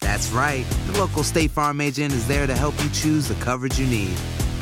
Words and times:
That's 0.00 0.30
right. 0.32 0.64
The 0.86 0.98
local 0.98 1.22
State 1.22 1.50
Farm 1.50 1.80
agent 1.80 2.12
is 2.12 2.26
there 2.26 2.46
to 2.46 2.54
help 2.54 2.74
you 2.82 2.90
choose 2.90 3.28
the 3.28 3.34
coverage 3.44 3.78
you 3.78 3.86
need. 3.86 4.16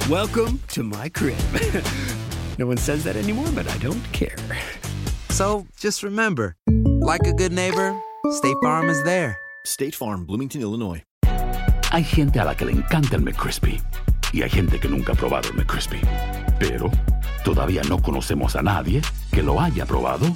Welcome 0.09 0.61
to 0.69 0.83
my 0.83 1.09
crib. 1.09 1.39
no 2.59 2.67
one 2.67 2.77
says 2.77 3.05
that 3.05 3.17
anymore, 3.17 3.49
but 3.55 3.69
I 3.69 3.79
don't 3.79 4.03
care. 4.13 4.37
So 5.31 5.67
just 5.79 6.03
remember, 6.03 6.57
like 7.01 7.27
a 7.27 7.33
good 7.33 7.53
neighbor, 7.53 7.99
State 8.31 8.57
Farm 8.63 8.89
is 8.89 9.03
there. 9.05 9.39
State 9.65 9.95
Farm, 9.95 10.25
Bloomington, 10.25 10.61
Illinois. 10.61 11.03
Hay 11.93 12.05
gente 12.05 12.39
a 12.39 12.45
la 12.45 12.55
que 12.55 12.67
le 12.67 12.73
encanta 12.73 13.17
el 13.17 13.23
McCrispy 13.23 13.81
y 14.33 14.43
hay 14.43 14.51
gente 14.51 14.79
que 14.79 14.89
nunca 14.89 15.13
ha 15.13 15.17
probado 15.17 15.49
el 15.49 15.55
McCrispy. 15.55 16.01
Pero 16.59 16.91
todavía 17.45 17.83
no 17.89 18.03
conocemos 18.03 18.57
a 18.57 18.63
nadie 18.63 19.01
que 19.33 19.43
lo 19.43 19.61
haya 19.61 19.87
probado 19.87 20.27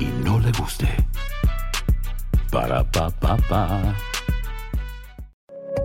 y 0.00 0.06
no 0.24 0.40
le 0.40 0.50
guste. 0.52 0.88
Para 2.50 2.82
pa 2.90 3.10
pa 3.10 3.36
pa. 3.36 3.94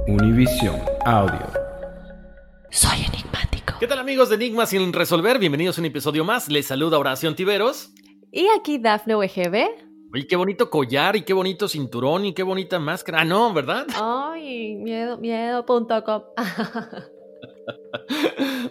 Univision 0.07 0.81
Audio. 1.05 1.39
Soy 2.69 2.97
enigmático. 3.07 3.73
¿Qué 3.79 3.87
tal 3.87 3.99
amigos 3.99 4.29
de 4.29 4.35
Enigma 4.35 4.65
sin 4.65 4.91
resolver? 4.91 5.39
Bienvenidos 5.39 5.77
a 5.77 5.81
un 5.81 5.85
episodio 5.85 6.23
más. 6.25 6.49
Les 6.49 6.65
saluda 6.67 6.97
Oración 6.99 7.35
Tiveros. 7.35 7.91
Y 8.31 8.47
aquí 8.59 8.77
Dafne 8.79 9.15
UGB. 9.15 9.67
Oye, 10.13 10.27
qué 10.27 10.35
bonito 10.35 10.69
collar 10.69 11.15
y 11.15 11.23
qué 11.23 11.33
bonito 11.33 11.67
cinturón 11.67 12.25
y 12.25 12.33
qué 12.33 12.43
bonita 12.43 12.79
máscara. 12.79 13.21
Ah, 13.21 13.25
no, 13.25 13.53
¿verdad? 13.53 13.85
Ay, 13.95 14.75
miedo, 14.75 15.17
miedo.com. 15.17 16.23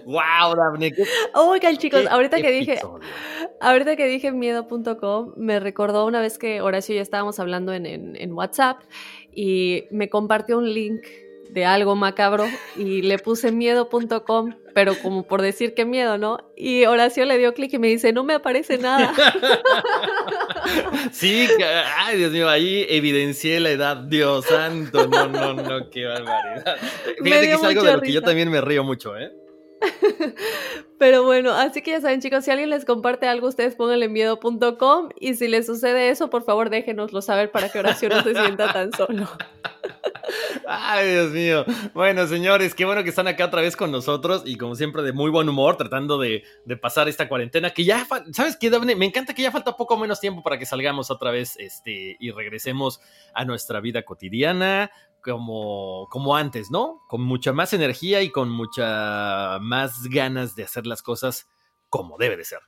wow, 0.05 0.57
Daphne. 0.57 0.93
qué- 0.93 1.05
Oigan, 1.35 1.77
chicos, 1.79 2.03
qué 2.03 2.09
ahorita 2.09 2.41
que 2.41 2.51
dije, 2.51 2.73
episodio. 2.75 3.01
ahorita 3.61 3.97
que 3.97 4.07
dije 4.07 4.33
miedo.com, 4.33 5.33
me 5.37 5.59
recordó 5.61 6.05
una 6.07 6.21
vez 6.21 6.39
que 6.39 6.61
Horacio 6.61 6.95
y 6.95 6.97
yo 6.99 7.03
estábamos 7.03 7.39
hablando 7.41 7.73
en, 7.73 7.87
en- 7.87 8.17
en 8.17 8.33
WhatsApp 8.33 8.79
y 9.35 9.85
me 9.91 10.09
compartió 10.09 10.59
un 10.59 10.73
link 10.73 11.03
de 11.53 11.67
algo 11.67 11.95
macabro 11.95 12.47
y 12.77 13.03
le 13.03 13.19
puse 13.19 13.53
miedo.com, 13.53 14.55
pero 14.75 14.95
como 15.03 15.25
por 15.25 15.43
decir 15.43 15.75
que 15.75 15.85
miedo, 15.85 16.17
¿no? 16.17 16.51
Y 16.57 16.87
Horacio 16.87 17.27
le 17.27 17.37
dio 17.37 17.53
clic 17.53 17.75
y 17.75 17.79
me 17.79 17.89
dice, 17.89 18.13
no 18.13 18.25
me 18.25 18.35
aparece 18.35 18.79
nada. 18.79 19.13
Sí, 21.11 21.49
ay, 21.99 22.17
Dios 22.17 22.33
mío, 22.33 22.49
ahí 22.49 22.87
evidencié 22.89 23.61
la 23.61 23.71
edad. 23.71 23.97
Dios 23.97 24.47
santo, 24.47 25.07
no, 25.07 25.29
no, 25.29 25.55
no, 25.55 25.91
qué 25.91 26.07
barbaridad. 26.07 26.77
Fíjate 27.23 27.47
que 27.47 27.53
es 27.53 27.63
algo 27.63 27.83
de 27.83 27.93
lo 27.93 28.01
que 28.01 28.13
yo 28.13 28.23
también 28.23 28.51
me 28.51 28.61
río 28.61 28.83
mucho, 28.85 29.17
¿eh? 29.19 29.33
Pero 30.99 31.25
bueno, 31.25 31.53
así 31.53 31.83
que 31.83 31.93
ya 31.93 32.01
saben 32.01 32.21
chicos, 32.21 32.45
si 32.45 32.51
alguien 32.51 32.71
les 32.71 32.85
comparte 32.85 33.27
algo, 33.27 33.49
ustedes 33.49 33.75
pónganle 33.75 34.09
miedo.com 34.09 35.09
y 35.19 35.35
si 35.35 35.49
les 35.49 35.67
sucede 35.67 36.11
eso, 36.11 36.31
por 36.31 36.45
favor 36.45 36.71
déjenoslo 36.71 37.23
saber 37.23 37.51
para 37.51 37.69
que 37.69 37.81
Horacio 37.81 38.09
no 38.09 38.23
se 38.23 38.35
sienta 38.35 38.73
tan 38.73 38.93
solo. 38.93 39.29
Ay, 40.67 41.11
Dios 41.11 41.31
mío. 41.33 41.65
Bueno, 41.93 42.27
señores, 42.27 42.75
qué 42.75 42.85
bueno 42.85 43.03
que 43.03 43.11
están 43.11 43.29
acá 43.29 43.47
otra 43.47 43.61
vez 43.61 43.77
con 43.77 43.91
nosotros 43.91 44.43
y 44.47 44.57
como 44.57 44.75
siempre 44.75 45.03
de 45.03 45.13
muy 45.13 45.31
buen 45.31 45.49
humor, 45.49 45.77
tratando 45.77 46.19
de, 46.19 46.45
pasar 46.81 47.09
esta 47.09 47.29
cuarentena 47.29 47.71
que 47.71 47.85
ya, 47.85 48.07
¿sabes 48.33 48.57
qué, 48.57 48.71
Daphne? 48.71 48.97
Me 48.97 49.07
encanta 49.07 49.35
que 49.35 49.43
ya 49.43 49.51
falta 49.51 49.77
poco 49.77 49.97
menos 49.99 50.21
tiempo 50.21 50.43
para 50.43 50.59
que 50.59 50.67
salgamos 50.67 51.11
otra 51.11 51.31
vez 51.31 51.57
este, 51.59 52.17
y 52.19 52.31
regresemos 52.31 53.01
a 53.35 53.45
nuestra 53.45 53.81
vida 53.81 54.03
cotidiana 54.03 54.91
como, 55.23 56.09
como 56.11 56.37
antes, 56.37 56.71
¿no? 56.71 57.03
Con 57.09 57.23
mucha 57.23 57.53
más 57.53 57.73
energía 57.73 58.23
y 58.23 58.31
con 58.31 58.51
mucha 58.51 59.59
más 59.61 60.05
ganas 60.09 60.55
de 60.57 60.65
hacer 60.65 60.87
las 60.87 61.03
cosas 61.03 61.49
como 61.89 62.19
debe 62.19 62.37
de 62.37 62.45
ser. 62.45 62.61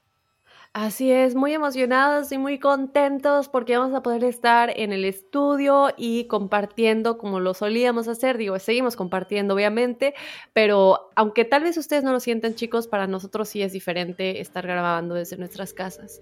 Así 0.77 1.13
es, 1.13 1.37
muy 1.37 1.53
emocionados 1.53 2.33
y 2.33 2.39
muy 2.39 2.59
contentos 2.59 3.49
porque 3.49 3.79
vamos 3.79 3.95
a 3.95 4.03
poder 4.03 4.25
estar 4.25 4.73
en 4.77 4.93
el 4.93 5.05
estudio 5.05 5.91
y 5.97 6.25
compartiendo 6.25 7.17
como 7.17 7.39
lo 7.39 7.55
solíamos 7.55 8.09
hacer. 8.09 8.39
Digo, 8.39 8.59
seguimos 8.59 8.97
compartiendo 8.97 9.55
obviamente, 9.55 10.15
pero 10.53 11.13
aunque 11.15 11.45
tal 11.45 11.63
vez 11.63 11.77
ustedes 11.77 12.03
no 12.03 12.11
lo 12.11 12.19
sientan 12.19 12.57
chicos, 12.57 12.89
para 12.89 13.07
nosotros 13.07 13.49
sí 13.49 13.63
es 13.63 13.73
diferente 13.73 14.41
estar 14.41 14.67
grabando 14.67 15.15
desde 15.15 15.37
nuestras 15.37 15.75
casas. 15.75 16.21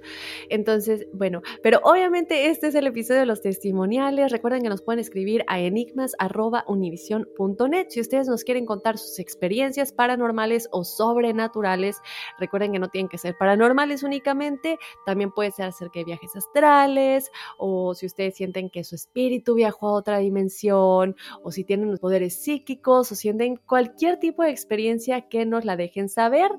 Entonces, 0.50 1.06
bueno, 1.14 1.40
pero 1.62 1.80
obviamente 1.82 2.48
este 2.48 2.66
es 2.66 2.74
el 2.74 2.86
episodio 2.86 3.20
de 3.20 3.26
los 3.26 3.40
testimoniales. 3.40 4.32
Recuerden 4.32 4.62
que 4.62 4.68
nos 4.68 4.82
pueden 4.82 5.00
escribir 5.00 5.46
a 5.48 5.60
enigmas.univision.net 5.60 7.86
si 7.88 8.00
ustedes 8.00 8.28
nos 8.28 8.44
quieren 8.44 8.66
contar 8.66 8.98
sus 8.98 9.18
experiencias 9.18 9.94
paranormales 9.94 10.68
o 10.72 10.84
sobrenaturales. 10.84 12.02
Recuerden 12.38 12.72
que 12.72 12.80
no 12.80 12.88
tienen 12.88 13.08
que 13.08 13.16
ser 13.16 13.34
paranormales 13.38 14.02
únicamente, 14.02 14.41
también 15.06 15.30
puede 15.30 15.50
ser 15.50 15.66
acerca 15.66 15.98
de 16.00 16.04
viajes 16.04 16.34
astrales 16.36 17.30
o 17.58 17.94
si 17.94 18.06
ustedes 18.06 18.34
sienten 18.34 18.70
que 18.70 18.84
su 18.84 18.94
espíritu 18.94 19.54
viajó 19.54 19.88
a 19.88 19.92
otra 19.92 20.18
dimensión 20.18 21.16
o 21.42 21.52
si 21.52 21.64
tienen 21.64 21.90
los 21.90 22.00
poderes 22.00 22.42
psíquicos 22.42 23.12
o 23.12 23.14
sienten 23.14 23.56
cualquier 23.56 24.18
tipo 24.18 24.42
de 24.42 24.50
experiencia 24.50 25.28
que 25.28 25.46
nos 25.46 25.64
la 25.64 25.76
dejen 25.76 26.08
saber 26.08 26.50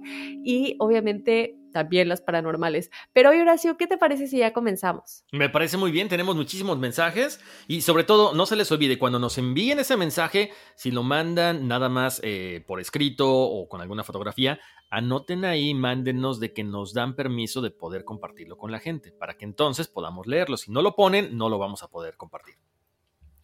y 0.43 0.75
obviamente 0.79 1.57
también 1.73 2.07
las 2.07 2.21
paranormales. 2.21 2.89
Pero 3.11 3.31
hoy 3.31 3.41
Horacio, 3.41 3.75
¿qué 3.75 3.87
te 3.87 3.97
parece 3.97 4.27
si 4.27 4.37
ya 4.37 4.53
comenzamos? 4.53 5.25
Me 5.33 5.49
parece 5.49 5.75
muy 5.75 5.91
bien, 5.91 6.07
tenemos 6.07 6.35
muchísimos 6.37 6.77
mensajes 6.77 7.41
y 7.67 7.81
sobre 7.81 8.05
todo 8.05 8.33
no 8.33 8.45
se 8.45 8.55
les 8.55 8.71
olvide 8.71 8.97
cuando 8.97 9.19
nos 9.19 9.37
envíen 9.37 9.79
ese 9.79 9.97
mensaje, 9.97 10.51
si 10.75 10.91
lo 10.91 11.03
mandan 11.03 11.67
nada 11.67 11.89
más 11.89 12.21
eh, 12.23 12.63
por 12.65 12.79
escrito 12.79 13.29
o 13.29 13.67
con 13.67 13.81
alguna 13.81 14.05
fotografía, 14.05 14.59
anoten 14.93 15.43
ahí, 15.43 15.73
mándenos 15.73 16.39
de 16.39 16.53
que 16.53 16.63
nos 16.63 16.93
dan 16.93 17.15
permiso 17.15 17.61
de 17.61 17.71
poder 17.71 18.05
compartirlo 18.05 18.59
con 18.59 18.71
la 18.71 18.79
gente, 18.79 19.11
para 19.11 19.33
que 19.33 19.43
entonces 19.43 19.87
podamos 19.87 20.27
leerlo. 20.27 20.55
Si 20.55 20.71
no 20.71 20.83
lo 20.83 20.95
ponen, 20.95 21.35
no 21.35 21.49
lo 21.49 21.57
vamos 21.57 21.81
a 21.81 21.87
poder 21.87 22.15
compartir. 22.15 22.55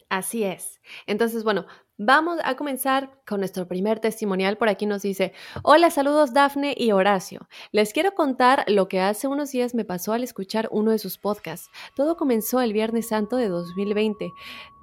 Así 0.08 0.44
es. 0.44 0.80
Entonces, 1.06 1.42
bueno, 1.42 1.66
vamos 1.96 2.38
a 2.44 2.54
comenzar 2.56 3.20
con 3.26 3.40
nuestro 3.40 3.66
primer 3.66 3.98
testimonial. 3.98 4.58
Por 4.58 4.68
aquí 4.68 4.86
nos 4.86 5.02
dice, 5.02 5.32
hola, 5.64 5.90
saludos 5.90 6.32
Dafne 6.32 6.72
y 6.76 6.92
Horacio. 6.92 7.48
Les 7.72 7.92
quiero 7.92 8.14
contar 8.14 8.64
lo 8.68 8.86
que 8.86 9.00
hace 9.00 9.26
unos 9.26 9.50
días 9.50 9.74
me 9.74 9.84
pasó 9.84 10.12
al 10.12 10.22
escuchar 10.22 10.68
uno 10.70 10.92
de 10.92 10.98
sus 11.00 11.18
podcasts. 11.18 11.68
Todo 11.96 12.16
comenzó 12.16 12.60
el 12.60 12.72
Viernes 12.72 13.08
Santo 13.08 13.36
de 13.36 13.48
2020, 13.48 14.30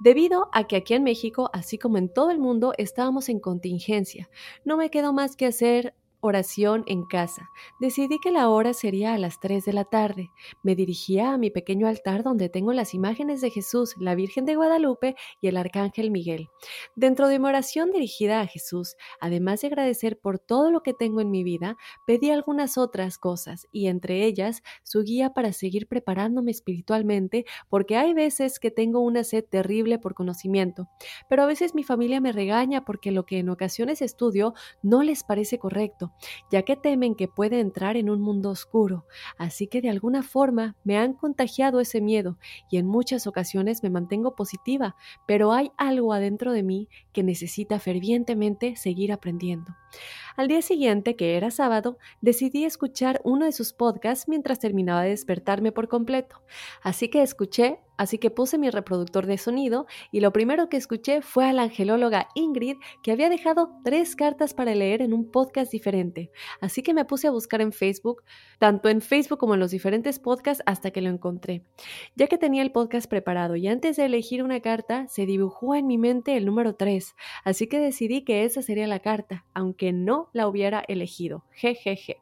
debido 0.00 0.50
a 0.52 0.64
que 0.64 0.76
aquí 0.76 0.92
en 0.92 1.04
México, 1.04 1.50
así 1.54 1.78
como 1.78 1.96
en 1.96 2.12
todo 2.12 2.30
el 2.30 2.38
mundo, 2.38 2.74
estábamos 2.76 3.30
en 3.30 3.40
contingencia. 3.40 4.28
No 4.64 4.76
me 4.76 4.90
quedó 4.90 5.14
más 5.14 5.36
que 5.36 5.46
hacer 5.46 5.94
oración 6.20 6.84
en 6.86 7.04
casa. 7.04 7.50
Decidí 7.80 8.18
que 8.22 8.30
la 8.30 8.48
hora 8.48 8.74
sería 8.74 9.14
a 9.14 9.18
las 9.18 9.40
3 9.40 9.64
de 9.64 9.72
la 9.72 9.84
tarde. 9.84 10.30
Me 10.62 10.74
dirigía 10.74 11.32
a 11.32 11.38
mi 11.38 11.50
pequeño 11.50 11.86
altar 11.86 12.22
donde 12.22 12.48
tengo 12.48 12.72
las 12.72 12.94
imágenes 12.94 13.40
de 13.40 13.50
Jesús, 13.50 13.94
la 13.98 14.14
Virgen 14.14 14.44
de 14.44 14.56
Guadalupe 14.56 15.16
y 15.40 15.48
el 15.48 15.56
Arcángel 15.56 16.10
Miguel. 16.10 16.48
Dentro 16.96 17.28
de 17.28 17.38
mi 17.38 17.46
oración 17.46 17.90
dirigida 17.90 18.40
a 18.40 18.46
Jesús, 18.46 18.96
además 19.20 19.60
de 19.60 19.68
agradecer 19.68 20.18
por 20.18 20.38
todo 20.38 20.70
lo 20.70 20.82
que 20.82 20.94
tengo 20.94 21.20
en 21.20 21.30
mi 21.30 21.44
vida, 21.44 21.76
pedí 22.06 22.30
algunas 22.30 22.78
otras 22.78 23.18
cosas 23.18 23.66
y 23.72 23.86
entre 23.86 24.24
ellas 24.24 24.62
su 24.82 25.02
guía 25.02 25.34
para 25.34 25.52
seguir 25.52 25.86
preparándome 25.86 26.50
espiritualmente 26.50 27.44
porque 27.68 27.96
hay 27.96 28.14
veces 28.14 28.58
que 28.58 28.70
tengo 28.70 29.00
una 29.00 29.24
sed 29.24 29.44
terrible 29.44 29.98
por 29.98 30.14
conocimiento, 30.14 30.88
pero 31.28 31.42
a 31.42 31.46
veces 31.46 31.74
mi 31.74 31.84
familia 31.84 32.20
me 32.20 32.32
regaña 32.32 32.84
porque 32.84 33.12
lo 33.12 33.24
que 33.24 33.38
en 33.38 33.48
ocasiones 33.48 34.02
estudio 34.02 34.54
no 34.82 35.02
les 35.02 35.24
parece 35.24 35.58
correcto 35.58 36.07
ya 36.50 36.62
que 36.62 36.76
temen 36.76 37.14
que 37.14 37.28
puede 37.28 37.60
entrar 37.60 37.96
en 37.96 38.10
un 38.10 38.20
mundo 38.20 38.50
oscuro, 38.50 39.06
así 39.36 39.66
que 39.66 39.80
de 39.80 39.90
alguna 39.90 40.22
forma 40.22 40.76
me 40.84 40.96
han 40.96 41.12
contagiado 41.12 41.80
ese 41.80 42.00
miedo 42.00 42.38
y 42.70 42.78
en 42.78 42.86
muchas 42.86 43.26
ocasiones 43.26 43.82
me 43.82 43.90
mantengo 43.90 44.34
positiva, 44.34 44.96
pero 45.26 45.52
hay 45.52 45.70
algo 45.76 46.12
adentro 46.12 46.52
de 46.52 46.62
mí 46.62 46.88
que 47.12 47.22
necesita 47.22 47.78
fervientemente 47.78 48.76
seguir 48.76 49.12
aprendiendo. 49.12 49.76
Al 50.36 50.48
día 50.48 50.62
siguiente, 50.62 51.16
que 51.16 51.36
era 51.36 51.50
sábado, 51.50 51.98
decidí 52.20 52.64
escuchar 52.64 53.20
uno 53.24 53.46
de 53.46 53.52
sus 53.52 53.72
podcasts 53.72 54.28
mientras 54.28 54.58
terminaba 54.58 55.02
de 55.02 55.10
despertarme 55.10 55.72
por 55.72 55.88
completo. 55.88 56.42
Así 56.82 57.08
que 57.08 57.22
escuché 57.22 57.80
Así 57.98 58.18
que 58.18 58.30
puse 58.30 58.58
mi 58.58 58.70
reproductor 58.70 59.26
de 59.26 59.36
sonido 59.38 59.86
y 60.12 60.20
lo 60.20 60.32
primero 60.32 60.68
que 60.68 60.76
escuché 60.76 61.20
fue 61.20 61.46
a 61.46 61.52
la 61.52 61.64
angelóloga 61.64 62.28
Ingrid 62.36 62.76
que 63.02 63.10
había 63.10 63.28
dejado 63.28 63.72
tres 63.84 64.14
cartas 64.14 64.54
para 64.54 64.74
leer 64.74 65.02
en 65.02 65.12
un 65.12 65.32
podcast 65.32 65.72
diferente. 65.72 65.97
Así 66.60 66.82
que 66.82 66.94
me 66.94 67.04
puse 67.04 67.28
a 67.28 67.30
buscar 67.30 67.60
en 67.60 67.72
Facebook, 67.72 68.22
tanto 68.58 68.88
en 68.88 69.00
Facebook 69.00 69.38
como 69.38 69.54
en 69.54 69.60
los 69.60 69.70
diferentes 69.70 70.18
podcasts 70.18 70.62
hasta 70.66 70.90
que 70.90 71.00
lo 71.00 71.10
encontré. 71.10 71.64
Ya 72.14 72.26
que 72.26 72.38
tenía 72.38 72.62
el 72.62 72.72
podcast 72.72 73.08
preparado 73.08 73.56
y 73.56 73.68
antes 73.68 73.96
de 73.96 74.04
elegir 74.04 74.42
una 74.42 74.60
carta 74.60 75.06
se 75.08 75.26
dibujó 75.26 75.74
en 75.74 75.86
mi 75.86 75.98
mente 75.98 76.36
el 76.36 76.46
número 76.46 76.74
3, 76.74 77.14
así 77.44 77.66
que 77.66 77.80
decidí 77.80 78.22
que 78.22 78.44
esa 78.44 78.62
sería 78.62 78.86
la 78.86 79.00
carta, 79.00 79.44
aunque 79.54 79.92
no 79.92 80.30
la 80.32 80.48
hubiera 80.48 80.84
elegido. 80.86 81.44
Jejeje. 81.52 82.18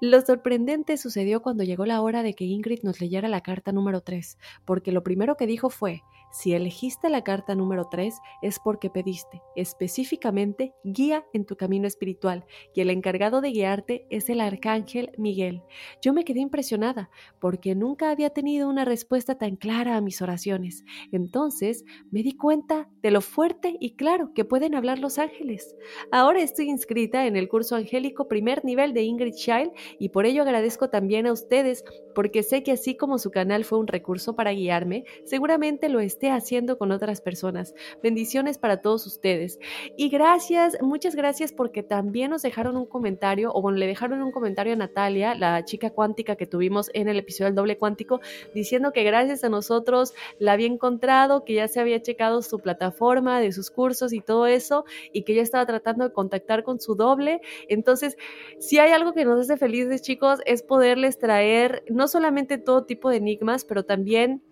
Lo 0.00 0.20
sorprendente 0.20 0.96
sucedió 0.96 1.42
cuando 1.42 1.64
llegó 1.64 1.86
la 1.86 2.00
hora 2.00 2.22
de 2.22 2.34
que 2.34 2.44
Ingrid 2.44 2.82
nos 2.82 3.00
leyera 3.00 3.28
la 3.28 3.40
carta 3.40 3.72
número 3.72 4.00
3, 4.00 4.38
porque 4.64 4.92
lo 4.92 5.02
primero 5.02 5.36
que 5.36 5.46
dijo 5.46 5.70
fue, 5.70 6.02
si 6.32 6.54
elegiste 6.54 7.10
la 7.10 7.22
carta 7.22 7.54
número 7.54 7.88
3 7.90 8.18
es 8.40 8.58
porque 8.58 8.90
pediste 8.90 9.42
específicamente 9.54 10.74
guía 10.82 11.26
en 11.34 11.44
tu 11.44 11.56
camino 11.56 11.86
espiritual 11.86 12.46
y 12.74 12.80
el 12.80 12.90
encargado 12.90 13.40
de 13.42 13.50
guiarte 13.50 14.06
es 14.08 14.30
el 14.30 14.40
arcángel 14.40 15.12
Miguel. 15.18 15.62
Yo 16.00 16.14
me 16.14 16.24
quedé 16.24 16.40
impresionada 16.40 17.10
porque 17.38 17.74
nunca 17.74 18.10
había 18.10 18.30
tenido 18.30 18.68
una 18.68 18.86
respuesta 18.86 19.36
tan 19.36 19.56
clara 19.56 19.96
a 19.96 20.00
mis 20.00 20.22
oraciones. 20.22 20.84
Entonces 21.12 21.84
me 22.10 22.22
di 22.22 22.34
cuenta 22.36 22.88
de 23.02 23.10
lo 23.10 23.20
fuerte 23.20 23.76
y 23.78 23.94
claro 23.96 24.32
que 24.34 24.46
pueden 24.46 24.74
hablar 24.74 24.98
los 24.98 25.18
ángeles. 25.18 25.76
Ahora 26.10 26.40
estoy 26.40 26.70
inscrita 26.70 27.26
en 27.26 27.36
el 27.36 27.48
curso 27.48 27.76
angélico 27.76 28.26
primer 28.26 28.64
nivel 28.64 28.94
de 28.94 29.02
Ingrid 29.02 29.34
Child 29.34 29.72
y 29.98 30.08
por 30.08 30.24
ello 30.24 30.42
agradezco 30.42 30.88
también 30.88 31.26
a 31.26 31.32
ustedes 31.32 31.84
porque 32.14 32.42
sé 32.42 32.62
que 32.62 32.72
así 32.72 32.96
como 32.96 33.18
su 33.18 33.30
canal 33.30 33.64
fue 33.64 33.78
un 33.78 33.86
recurso 33.86 34.34
para 34.34 34.52
guiarme, 34.52 35.04
seguramente 35.24 35.88
lo 35.88 36.00
haciendo 36.30 36.78
con 36.78 36.92
otras 36.92 37.20
personas. 37.20 37.74
Bendiciones 38.02 38.58
para 38.58 38.80
todos 38.80 39.06
ustedes. 39.06 39.58
Y 39.96 40.08
gracias, 40.08 40.76
muchas 40.80 41.14
gracias 41.14 41.52
porque 41.52 41.82
también 41.82 42.30
nos 42.30 42.42
dejaron 42.42 42.76
un 42.76 42.86
comentario, 42.86 43.52
o 43.52 43.62
bueno, 43.62 43.78
le 43.78 43.86
dejaron 43.86 44.22
un 44.22 44.32
comentario 44.32 44.72
a 44.72 44.76
Natalia, 44.76 45.34
la 45.34 45.64
chica 45.64 45.90
cuántica 45.90 46.36
que 46.36 46.46
tuvimos 46.46 46.90
en 46.94 47.08
el 47.08 47.18
episodio 47.18 47.46
del 47.46 47.54
doble 47.54 47.78
cuántico, 47.78 48.20
diciendo 48.54 48.92
que 48.92 49.04
gracias 49.04 49.44
a 49.44 49.48
nosotros 49.48 50.12
la 50.38 50.52
había 50.52 50.66
encontrado, 50.66 51.44
que 51.44 51.54
ya 51.54 51.68
se 51.68 51.80
había 51.80 52.02
checado 52.02 52.42
su 52.42 52.60
plataforma 52.60 53.40
de 53.40 53.52
sus 53.52 53.70
cursos 53.70 54.12
y 54.12 54.20
todo 54.20 54.46
eso, 54.46 54.84
y 55.12 55.22
que 55.22 55.34
ya 55.34 55.42
estaba 55.42 55.66
tratando 55.66 56.04
de 56.08 56.12
contactar 56.12 56.62
con 56.62 56.80
su 56.80 56.94
doble. 56.94 57.40
Entonces, 57.68 58.16
si 58.58 58.78
hay 58.78 58.92
algo 58.92 59.12
que 59.12 59.24
nos 59.24 59.40
hace 59.40 59.56
felices, 59.56 60.02
chicos, 60.02 60.40
es 60.46 60.62
poderles 60.62 61.18
traer 61.18 61.84
no 61.88 62.08
solamente 62.08 62.58
todo 62.58 62.84
tipo 62.84 63.10
de 63.10 63.16
enigmas, 63.16 63.64
pero 63.64 63.84
también 63.84 64.42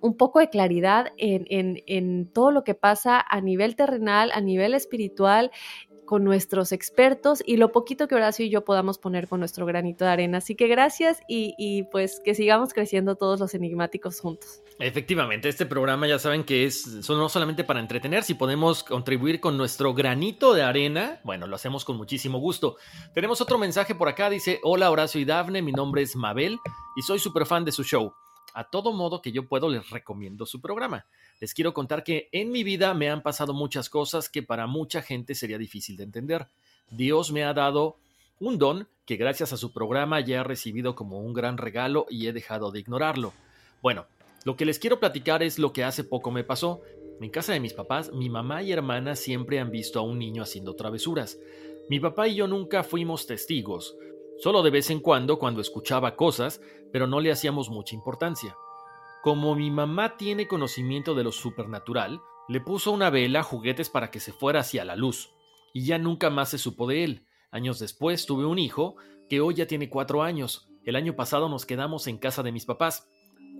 un 0.00 0.16
poco 0.16 0.38
de 0.38 0.48
claridad 0.48 1.12
en, 1.16 2.30
todo 2.32 2.50
lo 2.50 2.64
que 2.64 2.74
pasa 2.74 3.24
a 3.26 3.40
nivel 3.40 3.76
terrenal, 3.76 4.30
a 4.32 4.40
nivel 4.40 4.74
espiritual 4.74 5.50
con 6.06 6.24
nuestros 6.24 6.72
expertos 6.72 7.40
y 7.46 7.56
lo 7.56 7.70
poquito 7.70 8.08
que 8.08 8.16
Horacio 8.16 8.44
y 8.44 8.50
yo 8.50 8.64
podamos 8.64 8.98
poner 8.98 9.28
con 9.28 9.38
nuestro 9.38 9.64
granito 9.64 10.04
de 10.04 10.10
arena. 10.10 10.38
Así 10.38 10.56
que 10.56 10.66
gracias 10.66 11.20
y, 11.28 11.54
y, 11.56 11.84
pues 11.84 12.20
que 12.24 12.34
sigamos 12.34 12.72
creciendo 12.72 13.14
todos 13.14 13.38
los 13.38 13.54
enigmáticos 13.54 14.18
juntos. 14.18 14.60
Efectivamente, 14.80 15.48
este 15.48 15.66
programa 15.66 16.08
ya 16.08 16.18
saben 16.18 16.42
que 16.42 16.64
es 16.64 17.08
no 17.08 17.28
solamente 17.28 17.62
para 17.62 17.78
entretener, 17.78 18.24
si 18.24 18.34
podemos 18.34 18.82
contribuir 18.82 19.38
con 19.38 19.56
nuestro 19.56 19.94
granito 19.94 20.52
de 20.52 20.62
arena, 20.62 21.20
bueno, 21.22 21.46
lo 21.46 21.54
hacemos 21.54 21.84
con 21.84 21.96
muchísimo 21.96 22.38
gusto. 22.38 22.76
Tenemos 23.14 23.40
otro 23.40 23.56
mensaje 23.56 23.94
por 23.94 24.08
acá, 24.08 24.30
dice, 24.30 24.58
hola 24.64 24.90
Horacio 24.90 25.20
y 25.20 25.24
Dafne, 25.24 25.62
mi 25.62 25.70
nombre 25.70 26.02
es 26.02 26.16
Mabel 26.16 26.58
y 26.96 27.02
soy 27.02 27.20
súper 27.20 27.46
fan 27.46 27.64
de 27.64 27.70
su 27.70 27.84
show. 27.84 28.12
A 28.54 28.64
todo 28.64 28.92
modo 28.92 29.22
que 29.22 29.32
yo 29.32 29.46
puedo, 29.46 29.68
les 29.68 29.90
recomiendo 29.90 30.46
su 30.46 30.60
programa. 30.60 31.06
Les 31.40 31.54
quiero 31.54 31.72
contar 31.72 32.04
que 32.04 32.28
en 32.32 32.50
mi 32.50 32.64
vida 32.64 32.92
me 32.94 33.10
han 33.10 33.22
pasado 33.22 33.54
muchas 33.54 33.88
cosas 33.88 34.28
que 34.28 34.42
para 34.42 34.66
mucha 34.66 35.02
gente 35.02 35.34
sería 35.34 35.58
difícil 35.58 35.96
de 35.96 36.04
entender. 36.04 36.48
Dios 36.90 37.32
me 37.32 37.44
ha 37.44 37.54
dado 37.54 37.96
un 38.38 38.58
don 38.58 38.88
que 39.04 39.16
gracias 39.16 39.52
a 39.52 39.56
su 39.56 39.72
programa 39.72 40.20
ya 40.20 40.40
he 40.40 40.44
recibido 40.44 40.94
como 40.94 41.20
un 41.20 41.34
gran 41.34 41.58
regalo 41.58 42.06
y 42.08 42.26
he 42.26 42.32
dejado 42.32 42.70
de 42.70 42.80
ignorarlo. 42.80 43.32
Bueno, 43.82 44.06
lo 44.44 44.56
que 44.56 44.64
les 44.64 44.78
quiero 44.78 45.00
platicar 45.00 45.42
es 45.42 45.58
lo 45.58 45.72
que 45.72 45.84
hace 45.84 46.04
poco 46.04 46.30
me 46.30 46.44
pasó. 46.44 46.80
En 47.20 47.28
casa 47.28 47.52
de 47.52 47.60
mis 47.60 47.74
papás, 47.74 48.12
mi 48.12 48.30
mamá 48.30 48.62
y 48.62 48.72
hermana 48.72 49.14
siempre 49.14 49.60
han 49.60 49.70
visto 49.70 49.98
a 49.98 50.02
un 50.02 50.18
niño 50.18 50.42
haciendo 50.42 50.74
travesuras. 50.74 51.38
Mi 51.90 52.00
papá 52.00 52.28
y 52.28 52.36
yo 52.36 52.46
nunca 52.46 52.82
fuimos 52.82 53.26
testigos, 53.26 53.96
Solo 54.40 54.62
de 54.62 54.70
vez 54.70 54.88
en 54.88 55.00
cuando, 55.00 55.38
cuando 55.38 55.60
escuchaba 55.60 56.16
cosas, 56.16 56.62
pero 56.92 57.06
no 57.06 57.20
le 57.20 57.30
hacíamos 57.30 57.68
mucha 57.68 57.94
importancia. 57.94 58.56
Como 59.22 59.54
mi 59.54 59.70
mamá 59.70 60.16
tiene 60.16 60.48
conocimiento 60.48 61.14
de 61.14 61.24
lo 61.24 61.30
supernatural, 61.30 62.22
le 62.48 62.62
puso 62.62 62.90
una 62.90 63.10
vela, 63.10 63.42
juguetes 63.42 63.90
para 63.90 64.10
que 64.10 64.18
se 64.18 64.32
fuera 64.32 64.60
hacia 64.60 64.86
la 64.86 64.96
luz, 64.96 65.30
y 65.74 65.84
ya 65.84 65.98
nunca 65.98 66.30
más 66.30 66.48
se 66.48 66.58
supo 66.58 66.86
de 66.86 67.04
él. 67.04 67.26
Años 67.50 67.78
después 67.78 68.24
tuve 68.24 68.46
un 68.46 68.58
hijo, 68.58 68.96
que 69.28 69.42
hoy 69.42 69.56
ya 69.56 69.66
tiene 69.66 69.90
cuatro 69.90 70.22
años. 70.22 70.70
El 70.84 70.96
año 70.96 71.14
pasado 71.16 71.50
nos 71.50 71.66
quedamos 71.66 72.06
en 72.06 72.16
casa 72.16 72.42
de 72.42 72.50
mis 72.50 72.64
papás. 72.64 73.10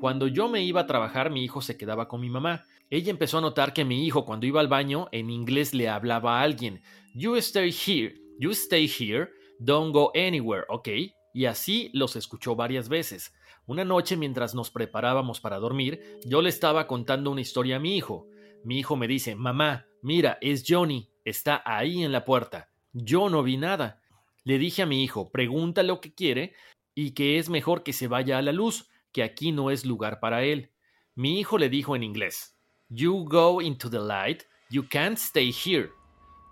Cuando 0.00 0.28
yo 0.28 0.48
me 0.48 0.62
iba 0.62 0.80
a 0.80 0.86
trabajar, 0.86 1.30
mi 1.30 1.44
hijo 1.44 1.60
se 1.60 1.76
quedaba 1.76 2.08
con 2.08 2.22
mi 2.22 2.30
mamá. 2.30 2.64
Ella 2.88 3.10
empezó 3.10 3.36
a 3.36 3.42
notar 3.42 3.74
que 3.74 3.84
mi 3.84 4.06
hijo, 4.06 4.24
cuando 4.24 4.46
iba 4.46 4.60
al 4.60 4.68
baño, 4.68 5.08
en 5.12 5.28
inglés 5.28 5.74
le 5.74 5.90
hablaba 5.90 6.40
a 6.40 6.42
alguien. 6.42 6.80
You 7.14 7.36
stay 7.36 7.70
here, 7.70 8.14
you 8.38 8.52
stay 8.52 8.88
here, 8.88 9.28
Don't 9.60 9.92
Go 9.92 10.10
Anywhere, 10.14 10.64
¿ok? 10.70 10.88
Y 11.34 11.44
así 11.44 11.90
los 11.92 12.16
escuchó 12.16 12.56
varias 12.56 12.88
veces. 12.88 13.34
Una 13.66 13.84
noche 13.84 14.16
mientras 14.16 14.54
nos 14.54 14.70
preparábamos 14.70 15.38
para 15.38 15.58
dormir, 15.58 16.18
yo 16.24 16.40
le 16.40 16.48
estaba 16.48 16.86
contando 16.86 17.30
una 17.30 17.42
historia 17.42 17.76
a 17.76 17.78
mi 17.78 17.94
hijo. 17.94 18.26
Mi 18.64 18.78
hijo 18.78 18.96
me 18.96 19.06
dice, 19.06 19.34
mamá, 19.36 19.86
mira, 20.00 20.38
es 20.40 20.64
Johnny, 20.66 21.10
está 21.26 21.62
ahí 21.66 22.02
en 22.02 22.10
la 22.10 22.24
puerta. 22.24 22.70
Yo 22.94 23.28
no 23.28 23.42
vi 23.42 23.58
nada. 23.58 24.00
Le 24.44 24.58
dije 24.58 24.80
a 24.80 24.86
mi 24.86 25.04
hijo, 25.04 25.30
pregunta 25.30 25.82
lo 25.82 26.00
que 26.00 26.14
quiere 26.14 26.54
y 26.94 27.10
que 27.10 27.38
es 27.38 27.50
mejor 27.50 27.82
que 27.82 27.92
se 27.92 28.08
vaya 28.08 28.38
a 28.38 28.42
la 28.42 28.52
luz, 28.52 28.88
que 29.12 29.22
aquí 29.22 29.52
no 29.52 29.70
es 29.70 29.84
lugar 29.84 30.20
para 30.20 30.42
él. 30.42 30.70
Mi 31.14 31.38
hijo 31.38 31.58
le 31.58 31.68
dijo 31.68 31.94
en 31.94 32.02
inglés, 32.02 32.56
You 32.88 33.26
go 33.28 33.60
into 33.60 33.90
the 33.90 34.00
light, 34.00 34.44
you 34.70 34.88
can't 34.88 35.18
stay 35.18 35.52
here. 35.52 35.90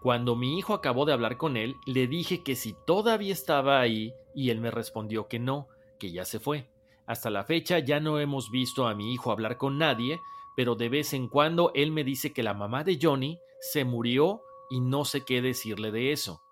Cuando 0.00 0.36
mi 0.36 0.58
hijo 0.58 0.74
acabó 0.74 1.04
de 1.06 1.12
hablar 1.12 1.36
con 1.36 1.56
él, 1.56 1.76
le 1.84 2.06
dije 2.06 2.42
que 2.44 2.54
si 2.54 2.74
todavía 2.86 3.32
estaba 3.32 3.80
ahí 3.80 4.14
y 4.34 4.50
él 4.50 4.60
me 4.60 4.70
respondió 4.70 5.26
que 5.26 5.40
no, 5.40 5.66
que 5.98 6.12
ya 6.12 6.24
se 6.24 6.38
fue. 6.38 6.70
Hasta 7.06 7.30
la 7.30 7.42
fecha 7.42 7.78
ya 7.80 7.98
no 7.98 8.20
hemos 8.20 8.50
visto 8.50 8.86
a 8.86 8.94
mi 8.94 9.12
hijo 9.12 9.32
hablar 9.32 9.56
con 9.56 9.76
nadie, 9.76 10.20
pero 10.56 10.76
de 10.76 10.88
vez 10.88 11.14
en 11.14 11.28
cuando 11.28 11.72
él 11.74 11.90
me 11.90 12.04
dice 12.04 12.32
que 12.32 12.42
la 12.42 12.54
mamá 12.54 12.84
de 12.84 12.98
Johnny 13.00 13.38
se 13.60 13.84
murió 13.84 14.42
y 14.70 14.80
no 14.80 15.04
sé 15.04 15.24
qué 15.24 15.42
decirle 15.42 15.90
de 15.90 16.12
eso. 16.12 16.42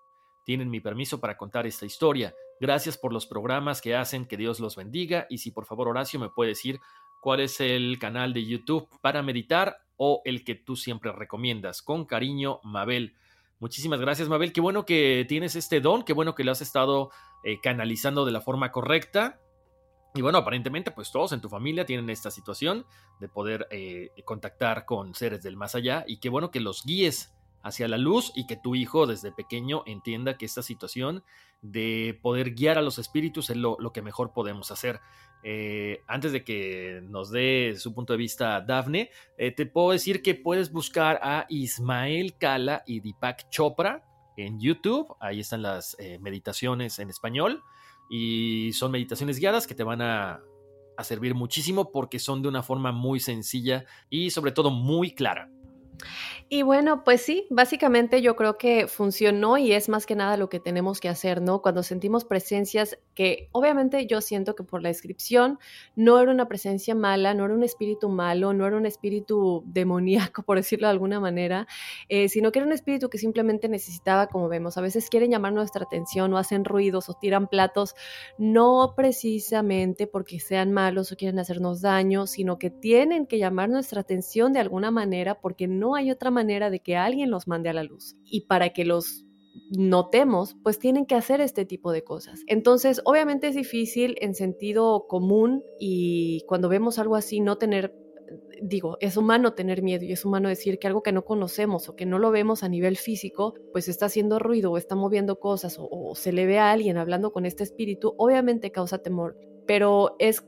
Tienen 0.43 0.69
mi 0.69 0.79
permiso 0.79 1.19
para 1.19 1.37
contar 1.37 1.67
esta 1.67 1.85
historia. 1.85 2.33
Gracias 2.59 2.97
por 2.97 3.13
los 3.13 3.27
programas 3.27 3.81
que 3.81 3.95
hacen, 3.95 4.25
que 4.25 4.35
Dios 4.35 4.59
los 4.59 4.75
bendiga 4.75 5.27
y 5.29 5.37
si 5.37 5.51
por 5.51 5.65
favor 5.65 5.87
Horacio 5.87 6.19
me 6.19 6.29
puede 6.29 6.49
decir 6.49 6.79
cuál 7.21 7.39
es 7.39 7.61
el 7.61 7.97
canal 7.99 8.33
de 8.33 8.45
YouTube 8.45 8.89
para 9.01 9.21
meditar 9.21 9.77
o 9.95 10.21
el 10.25 10.43
que 10.43 10.55
tú 10.55 10.75
siempre 10.75 11.11
recomiendas. 11.11 11.81
Con 11.81 12.05
cariño, 12.05 12.59
Mabel. 12.63 13.15
Muchísimas 13.59 13.99
gracias, 13.99 14.29
Mabel. 14.29 14.53
Qué 14.53 14.61
bueno 14.61 14.85
que 14.85 15.25
tienes 15.27 15.55
este 15.55 15.81
don, 15.81 16.03
qué 16.03 16.13
bueno 16.13 16.35
que 16.35 16.43
lo 16.43 16.51
has 16.51 16.61
estado 16.61 17.09
eh, 17.43 17.59
canalizando 17.61 18.25
de 18.25 18.31
la 18.31 18.41
forma 18.41 18.71
correcta. 18.71 19.39
Y 20.13 20.21
bueno, 20.21 20.39
aparentemente, 20.39 20.91
pues 20.91 21.11
todos 21.11 21.31
en 21.31 21.41
tu 21.41 21.49
familia 21.49 21.85
tienen 21.85 22.09
esta 22.09 22.31
situación 22.31 22.85
de 23.19 23.27
poder 23.27 23.67
eh, 23.71 24.11
contactar 24.25 24.85
con 24.85 25.15
seres 25.15 25.41
del 25.43 25.57
más 25.57 25.75
allá. 25.75 26.03
Y 26.07 26.19
qué 26.19 26.29
bueno 26.29 26.51
que 26.51 26.59
los 26.59 26.83
guíes 26.85 27.33
hacia 27.63 27.87
la 27.87 27.97
luz 27.97 28.31
y 28.35 28.47
que 28.47 28.55
tu 28.55 28.75
hijo 28.75 29.07
desde 29.07 29.31
pequeño 29.31 29.83
entienda 29.85 30.37
que 30.37 30.45
esta 30.45 30.61
situación 30.61 31.23
de 31.61 32.17
poder 32.21 32.51
guiar 32.51 32.77
a 32.77 32.81
los 32.81 32.97
espíritus 32.99 33.49
es 33.49 33.57
lo, 33.57 33.77
que 33.93 34.01
mejor 34.01 34.33
podemos 34.33 34.71
hacer. 34.71 35.01
Eh, 35.43 36.03
antes 36.07 36.31
de 36.31 36.43
que 36.43 37.01
nos 37.03 37.31
dé 37.31 37.75
su 37.77 37.93
punto 37.93 38.13
de 38.13 38.17
vista 38.17 38.61
Dafne, 38.61 39.11
eh, 39.37 39.51
te 39.51 39.65
puedo 39.65 39.91
decir 39.91 40.21
que 40.21 40.35
puedes 40.35 40.71
buscar 40.71 41.19
a 41.21 41.45
Ismael 41.49 42.37
Kala 42.37 42.83
y 42.85 42.99
Deepak 42.99 43.49
Chopra 43.49 44.03
en 44.35 44.59
YouTube. 44.59 45.15
Ahí 45.19 45.39
están 45.39 45.61
las 45.61 45.95
eh, 45.99 46.19
meditaciones 46.19 46.99
en 46.99 47.09
español 47.09 47.63
y 48.09 48.71
son 48.73 48.91
meditaciones 48.91 49.39
guiadas 49.39 49.67
que 49.67 49.75
te 49.75 49.83
van 49.83 50.01
a 50.01 50.41
servir 51.03 51.35
muchísimo 51.35 51.91
porque 51.91 52.17
son 52.17 52.41
de 52.41 52.47
una 52.47 52.63
forma 52.63 52.91
muy 52.91 53.19
sencilla 53.19 53.85
y 54.09 54.31
sobre 54.31 54.51
todo 54.51 54.71
muy 54.71 55.13
clara. 55.13 55.49
Y 56.49 56.61
bueno, 56.61 57.03
pues 57.03 57.21
sí, 57.23 57.45
básicamente 57.49 58.21
yo 58.21 58.37
creo 58.37 58.57
que 58.57 58.87
funcionó 58.87 59.57
y 59.57 59.73
es 59.73 59.89
más 59.89 60.05
que 60.05 60.15
nada 60.15 60.37
lo 60.37 60.47
que 60.47 60.61
tenemos 60.61 61.01
que 61.01 61.09
hacer, 61.09 61.41
¿no? 61.41 61.61
Cuando 61.61 61.83
sentimos 61.83 62.23
presencias 62.23 62.97
que 63.15 63.49
obviamente 63.51 64.07
yo 64.07 64.21
siento 64.21 64.55
que 64.55 64.63
por 64.63 64.81
la 64.81 64.87
descripción 64.87 65.59
no 65.95 66.19
era 66.19 66.31
una 66.31 66.47
presencia 66.47 66.95
mala, 66.95 67.33
no 67.33 67.43
era 67.43 67.53
un 67.53 67.63
espíritu 67.63 68.07
malo, 68.07 68.53
no 68.53 68.65
era 68.65 68.77
un 68.77 68.85
espíritu 68.85 69.63
demoníaco, 69.65 70.43
por 70.43 70.57
decirlo 70.57 70.87
de 70.87 70.91
alguna 70.91 71.19
manera, 71.19 71.67
eh, 72.07 72.29
sino 72.29 72.51
que 72.51 72.59
era 72.59 72.65
un 72.65 72.73
espíritu 72.73 73.09
que 73.09 73.17
simplemente 73.17 73.67
necesitaba, 73.67 74.27
como 74.27 74.47
vemos, 74.47 74.77
a 74.77 74.81
veces 74.81 75.09
quieren 75.09 75.31
llamar 75.31 75.51
nuestra 75.51 75.83
atención 75.83 76.33
o 76.33 76.37
hacen 76.37 76.63
ruidos 76.63 77.09
o 77.09 77.13
tiran 77.13 77.47
platos, 77.47 77.93
no 78.37 78.93
precisamente 78.95 80.07
porque 80.07 80.39
sean 80.39 80.71
malos 80.71 81.11
o 81.11 81.17
quieren 81.17 81.39
hacernos 81.39 81.81
daño, 81.81 82.25
sino 82.25 82.57
que 82.57 82.69
tienen 82.69 83.25
que 83.25 83.37
llamar 83.37 83.69
nuestra 83.69 84.01
atención 84.01 84.53
de 84.53 84.59
alguna 84.59 84.91
manera 84.91 85.41
porque 85.41 85.67
no 85.67 85.86
hay 85.95 86.11
otra 86.11 86.31
manera 86.31 86.69
de 86.69 86.79
que 86.79 86.95
alguien 86.95 87.31
los 87.31 87.47
mande 87.47 87.69
a 87.69 87.73
la 87.73 87.83
luz. 87.83 88.15
Y 88.25 88.41
para 88.41 88.69
que 88.69 88.85
los 88.85 89.25
notemos, 89.69 90.55
pues 90.63 90.79
tienen 90.79 91.05
que 91.05 91.15
hacer 91.15 91.41
este 91.41 91.65
tipo 91.65 91.91
de 91.91 92.03
cosas. 92.03 92.41
Entonces, 92.47 93.01
obviamente 93.05 93.47
es 93.47 93.55
difícil 93.55 94.15
en 94.21 94.35
sentido 94.35 95.05
común 95.07 95.63
y 95.79 96.43
cuando 96.47 96.69
vemos 96.69 96.99
algo 96.99 97.15
así 97.15 97.39
no 97.39 97.57
tener 97.57 97.93
digo, 98.61 98.97
es 98.99 99.17
humano 99.17 99.53
tener 99.53 99.81
miedo 99.81 100.03
y 100.03 100.11
es 100.11 100.25
humano 100.25 100.49
decir 100.49 100.79
que 100.79 100.87
algo 100.87 101.03
que 101.03 101.11
no 101.11 101.23
conocemos 101.23 101.89
o 101.89 101.95
que 101.95 102.05
no 102.05 102.19
lo 102.19 102.31
vemos 102.31 102.63
a 102.63 102.69
nivel 102.69 102.97
físico, 102.97 103.53
pues 103.71 103.87
está 103.87 104.07
haciendo 104.07 104.39
ruido 104.39 104.71
o 104.71 104.77
está 104.77 104.95
moviendo 104.95 105.39
cosas 105.39 105.77
o, 105.79 105.87
o, 105.89 106.15
se 106.15 106.33
le 106.33 106.45
ve 106.45 106.59
a 106.59 106.71
alguien 106.71 106.97
hablando 106.97 107.31
con 107.31 107.45
este 107.45 107.63
espíritu, 107.63 108.15
obviamente 108.17 108.71
causa 108.71 108.97
temor, 108.97 109.37
pero 109.65 110.15
es 110.19 110.43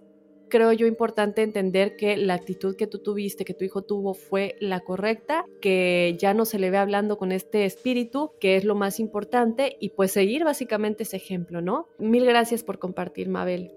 creo 0.50 0.74
yo 0.74 0.88
importante 0.88 1.41
entender 1.41 1.96
que 1.96 2.18
la 2.18 2.34
actitud 2.34 2.75
que 2.75 2.88
tú 2.88 3.00
tuviste, 3.00 3.46
que 3.46 3.53
tu 3.53 3.63
hijo 3.63 3.84
tuvo, 3.84 4.13
fue 4.13 4.56
la 4.60 4.82
correcta, 4.82 5.46
que 5.62 6.15
ya 6.20 6.34
no 6.34 6.46
se 6.46 6.60
le 6.60 6.70
ve 6.70 6.77
hablando 6.77 7.18
con 7.18 7.32
este 7.32 7.65
espíritu, 7.65 8.32
que 8.39 8.56
es 8.56 8.65
lo 8.65 8.75
más 8.75 9.00
importante, 9.00 9.77
y 9.79 9.89
pues 9.89 10.12
seguir 10.12 10.44
básicamente 10.44 11.03
ese 11.03 11.18
ejemplo, 11.18 11.62
¿no? 11.62 11.88
Mil 11.98 12.25
gracias 12.25 12.63
por 12.63 12.79
compartir, 12.79 13.29
Mabel. 13.29 13.72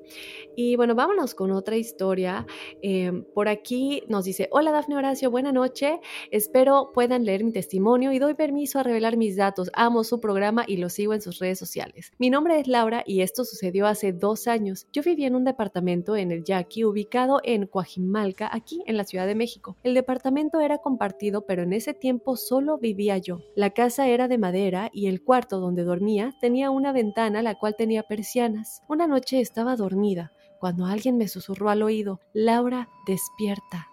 Y 0.57 0.77
bueno, 0.77 0.95
vámonos 0.95 1.35
con 1.35 1.51
otra 1.51 1.77
historia. 1.77 2.47
Eh, 2.83 3.13
por 3.35 3.49
aquí 3.49 4.03
nos 4.09 4.25
dice, 4.25 4.49
hola 4.51 4.73
Dafne 4.73 4.97
Horacio, 4.97 5.31
buena 5.31 5.53
noche, 5.53 6.01
espero 6.31 6.91
puedan 6.93 7.25
leer 7.25 7.45
mi 7.45 7.53
testimonio 7.53 8.13
y 8.13 8.19
doy 8.19 8.35
permiso 8.35 8.79
a 8.79 8.83
revelar 8.83 9.17
mis 9.17 9.37
datos. 9.37 9.71
Amo 9.75 10.05
su 10.05 10.21
programa 10.21 10.65
y 10.67 10.79
lo 10.79 10.89
sigo 10.89 11.15
en 11.15 11.21
sus 11.21 11.39
redes 11.39 11.59
sociales. 11.59 12.13
Mi 12.19 12.31
nombre 12.31 12.59
es 12.59 12.69
Laura 12.69 13.03
y 13.07 13.21
esto 13.21 13.45
sucedió 13.45 13.87
hace 13.87 14.13
dos 14.13 14.47
años. 14.47 14.87
Yo 14.93 15.03
vivía 15.03 15.27
en 15.27 15.37
un 15.37 15.45
departamento 15.45 16.17
en 16.17 16.33
el 16.33 16.45
Jack 16.45 16.62
aquí 16.63 16.85
ubicado 16.85 17.41
en 17.45 17.67
Coajimalca, 17.67 18.49
aquí 18.51 18.83
en 18.87 18.97
la 18.97 19.05
Ciudad 19.05 19.27
de 19.27 19.35
México. 19.35 19.77
El 19.83 19.95
departamento 19.95 20.61
era 20.61 20.79
compartido, 20.79 21.47
pero 21.47 21.63
en 21.63 21.73
ese 21.73 21.95
tiempo 21.95 22.37
solo 22.37 22.79
vivía 22.79 23.19
yo. 23.19 23.41
La 23.55 23.71
casa 23.71 24.09
era 24.09 24.29
de 24.29 24.39
madera 24.39 24.91
y 24.93 25.07
el 25.07 25.23
cuarto 25.23 25.61
donde 25.61 25.85
dormía 25.85 26.35
tenía 26.41 26.71
una 26.71 26.93
ventana 26.93 27.43
la 27.43 27.57
cual 27.59 27.75
tenía 27.77 28.05
persianas. 28.05 28.83
Una 28.89 29.07
noche 29.07 29.41
estaba 29.41 29.77
dormida 29.77 30.33
cuando 30.63 30.87
alguien 30.87 31.19
me 31.19 31.27
susurró 31.27 31.71
al 31.71 31.83
oído, 31.83 32.21
Laura, 32.33 32.89
despierta. 33.05 33.89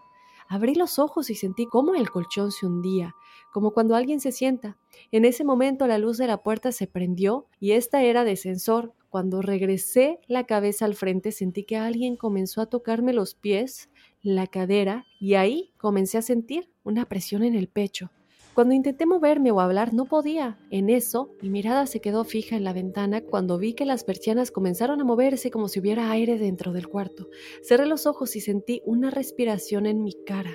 Abrí 0.48 0.76
los 0.76 1.00
ojos 1.00 1.32
y 1.32 1.36
sentí 1.36 1.66
cómo 1.66 1.96
el 1.96 2.12
colchón 2.12 2.52
se 2.52 2.68
hundía, 2.68 3.16
como 3.52 3.72
cuando 3.72 3.96
alguien 3.96 4.20
se 4.20 4.32
sienta. 4.32 4.78
En 5.12 5.26
ese 5.26 5.44
momento 5.44 5.88
la 5.88 5.98
luz 5.98 6.18
de 6.18 6.28
la 6.28 6.44
puerta 6.44 6.72
se 6.72 6.86
prendió 6.86 7.48
y 7.60 7.72
esta 7.72 8.04
era 8.04 8.24
de 8.24 8.36
sensor, 8.36 8.94
cuando 9.10 9.42
regresé 9.42 10.20
la 10.28 10.46
cabeza 10.46 10.86
al 10.86 10.96
frente 10.96 11.32
sentí 11.32 11.64
que 11.64 11.78
alguien 11.78 12.16
comenzó 12.16 12.62
a 12.62 12.68
tocarme 12.68 13.14
los 13.14 13.36
pies, 13.36 13.90
la 14.22 14.48
cadera 14.48 15.06
y 15.20 15.34
ahí 15.34 15.74
comencé 15.78 16.18
a 16.18 16.22
sentir 16.22 16.70
una 16.84 17.06
presión 17.06 17.44
en 17.44 17.56
el 17.56 17.68
pecho. 17.68 18.12
Cuando 18.54 18.76
intenté 18.76 19.06
moverme 19.06 19.52
o 19.52 19.62
hablar 19.62 19.94
no 19.94 20.06
podía. 20.06 20.60
En 20.70 20.90
eso, 20.90 21.32
mi 21.42 21.50
mirada 21.50 21.86
se 21.86 22.02
quedó 22.02 22.26
fija 22.26 22.58
en 22.58 22.64
la 22.64 22.74
ventana 22.74 23.22
cuando 23.22 23.58
vi 23.58 23.74
que 23.74 23.86
las 23.86 24.04
persianas 24.04 24.52
comenzaron 24.52 25.00
a 25.00 25.06
moverse 25.06 25.50
como 25.50 25.70
si 25.70 25.80
hubiera 25.80 26.12
aire 26.12 26.38
dentro 26.38 26.74
del 26.74 26.90
cuarto. 26.90 27.30
Cerré 27.64 27.86
los 27.86 28.06
ojos 28.06 28.36
y 28.36 28.42
sentí 28.42 28.82
una 28.86 29.12
respiración 29.12 29.86
en 29.86 30.04
mi 30.04 30.14
cara. 30.26 30.54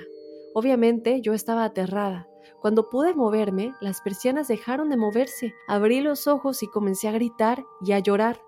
Obviamente 0.53 1.21
yo 1.21 1.33
estaba 1.33 1.63
aterrada. 1.63 2.29
Cuando 2.65 2.89
pude 2.89 3.13
moverme, 3.13 3.75
las 3.79 4.01
persianas 4.01 4.47
dejaron 4.47 4.89
de 4.89 4.97
moverse. 4.97 5.53
Abrí 5.67 6.01
los 6.01 6.25
ojos 6.25 6.63
y 6.63 6.67
comencé 6.67 7.07
a 7.07 7.11
gritar 7.11 7.63
y 7.85 7.91
a 7.91 7.99
llorar. 7.99 8.41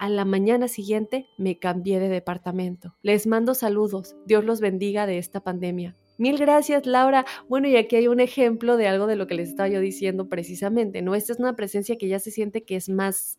A 0.00 0.08
la 0.08 0.24
mañana 0.24 0.66
siguiente 0.66 1.28
me 1.38 1.60
cambié 1.60 2.00
de 2.00 2.08
departamento. 2.08 2.96
Les 3.02 3.28
mando 3.28 3.54
saludos. 3.54 4.16
Dios 4.26 4.44
los 4.44 4.60
bendiga 4.60 5.06
de 5.06 5.18
esta 5.18 5.44
pandemia. 5.44 5.96
Mil 6.18 6.36
gracias, 6.36 6.84
Laura. 6.84 7.24
Bueno, 7.48 7.68
y 7.68 7.76
aquí 7.76 7.94
hay 7.94 8.08
un 8.08 8.18
ejemplo 8.18 8.76
de 8.76 8.88
algo 8.88 9.06
de 9.06 9.14
lo 9.14 9.28
que 9.28 9.36
les 9.36 9.50
estaba 9.50 9.68
yo 9.68 9.78
diciendo 9.78 10.28
precisamente, 10.28 11.00
¿no? 11.00 11.14
Esta 11.14 11.32
es 11.34 11.38
una 11.38 11.54
presencia 11.54 11.96
que 11.96 12.08
ya 12.08 12.18
se 12.18 12.32
siente 12.32 12.64
que 12.64 12.74
es 12.74 12.88
más 12.88 13.38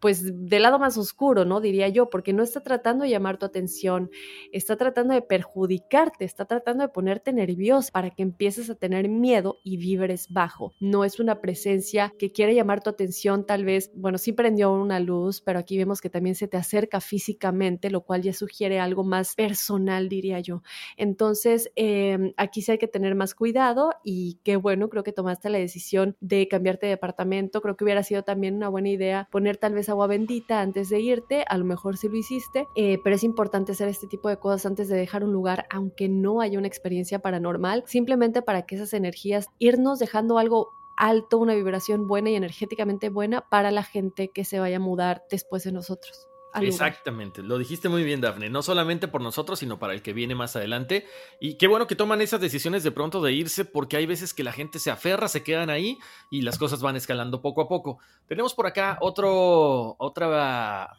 pues 0.00 0.48
del 0.48 0.62
lado 0.62 0.78
más 0.78 0.96
oscuro, 0.96 1.44
¿no? 1.44 1.60
Diría 1.60 1.88
yo, 1.88 2.08
porque 2.10 2.32
no 2.32 2.42
está 2.42 2.62
tratando 2.62 3.04
de 3.04 3.10
llamar 3.10 3.38
tu 3.38 3.46
atención, 3.46 4.10
está 4.52 4.76
tratando 4.76 5.14
de 5.14 5.22
perjudicarte, 5.22 6.24
está 6.24 6.44
tratando 6.44 6.82
de 6.82 6.88
ponerte 6.88 7.32
nervioso 7.32 7.90
para 7.92 8.10
que 8.10 8.22
empieces 8.22 8.70
a 8.70 8.74
tener 8.74 9.08
miedo 9.08 9.58
y 9.64 9.76
vibres 9.76 10.28
bajo. 10.30 10.72
No 10.80 11.04
es 11.04 11.18
una 11.18 11.40
presencia 11.40 12.12
que 12.18 12.30
quiere 12.30 12.54
llamar 12.54 12.82
tu 12.82 12.90
atención, 12.90 13.44
tal 13.44 13.64
vez, 13.64 13.90
bueno, 13.94 14.18
sí 14.18 14.32
prendió 14.32 14.72
una 14.72 15.00
luz, 15.00 15.40
pero 15.40 15.58
aquí 15.58 15.76
vemos 15.76 16.00
que 16.00 16.10
también 16.10 16.34
se 16.36 16.48
te 16.48 16.56
acerca 16.56 17.00
físicamente, 17.00 17.90
lo 17.90 18.02
cual 18.02 18.22
ya 18.22 18.32
sugiere 18.32 18.78
algo 18.80 19.04
más 19.04 19.34
personal, 19.34 20.08
diría 20.08 20.40
yo. 20.40 20.62
Entonces, 20.96 21.70
em, 21.74 22.32
aquí 22.36 22.62
sí 22.62 22.72
hay 22.72 22.78
que 22.78 22.88
tener 22.88 23.14
más 23.14 23.34
cuidado 23.34 23.90
y 24.04 24.38
qué 24.44 24.56
bueno, 24.56 24.88
creo 24.88 25.02
que 25.02 25.12
tomaste 25.12 25.50
la 25.50 25.58
decisión 25.58 26.16
de 26.20 26.46
cambiarte 26.48 26.86
de 26.86 26.90
departamento, 26.90 27.60
creo 27.60 27.76
que 27.76 27.84
hubiera 27.84 28.02
sido 28.02 28.22
también 28.22 28.54
una 28.56 28.68
buena 28.68 28.90
idea 28.90 29.28
poner 29.30 29.47
tal 29.56 29.74
vez 29.74 29.88
agua 29.88 30.06
bendita 30.06 30.60
antes 30.60 30.88
de 30.90 31.00
irte, 31.00 31.44
a 31.48 31.56
lo 31.56 31.64
mejor 31.64 31.96
sí 31.96 32.08
lo 32.08 32.16
hiciste, 32.16 32.68
eh, 32.74 33.00
pero 33.02 33.16
es 33.16 33.24
importante 33.24 33.72
hacer 33.72 33.88
este 33.88 34.06
tipo 34.06 34.28
de 34.28 34.38
cosas 34.38 34.66
antes 34.66 34.88
de 34.88 34.96
dejar 34.96 35.24
un 35.24 35.32
lugar, 35.32 35.66
aunque 35.70 36.08
no 36.08 36.40
haya 36.40 36.58
una 36.58 36.68
experiencia 36.68 37.20
paranormal, 37.20 37.84
simplemente 37.86 38.42
para 38.42 38.62
que 38.62 38.74
esas 38.74 38.92
energías, 38.92 39.48
irnos 39.58 39.98
dejando 39.98 40.38
algo 40.38 40.72
alto, 40.96 41.38
una 41.38 41.54
vibración 41.54 42.06
buena 42.06 42.30
y 42.30 42.34
energéticamente 42.34 43.08
buena 43.08 43.48
para 43.48 43.70
la 43.70 43.84
gente 43.84 44.28
que 44.28 44.44
se 44.44 44.58
vaya 44.58 44.76
a 44.76 44.80
mudar 44.80 45.24
después 45.30 45.64
de 45.64 45.72
nosotros. 45.72 46.28
Exactamente, 46.62 47.42
lo 47.42 47.58
dijiste 47.58 47.88
muy 47.88 48.04
bien, 48.04 48.20
Dafne. 48.20 48.50
No 48.50 48.62
solamente 48.62 49.08
por 49.08 49.20
nosotros, 49.20 49.58
sino 49.58 49.78
para 49.78 49.92
el 49.92 50.02
que 50.02 50.12
viene 50.12 50.34
más 50.34 50.56
adelante. 50.56 51.06
Y 51.40 51.56
qué 51.56 51.66
bueno 51.66 51.86
que 51.86 51.96
toman 51.96 52.20
esas 52.20 52.40
decisiones 52.40 52.82
de 52.82 52.90
pronto 52.90 53.22
de 53.22 53.32
irse, 53.32 53.64
porque 53.64 53.96
hay 53.96 54.06
veces 54.06 54.34
que 54.34 54.44
la 54.44 54.52
gente 54.52 54.78
se 54.78 54.90
aferra, 54.90 55.28
se 55.28 55.42
quedan 55.42 55.70
ahí 55.70 55.98
y 56.30 56.42
las 56.42 56.58
cosas 56.58 56.80
van 56.80 56.96
escalando 56.96 57.40
poco 57.40 57.62
a 57.62 57.68
poco. 57.68 57.98
Tenemos 58.26 58.54
por 58.54 58.66
acá 58.66 58.98
otro, 59.00 59.96
otra, 59.98 60.96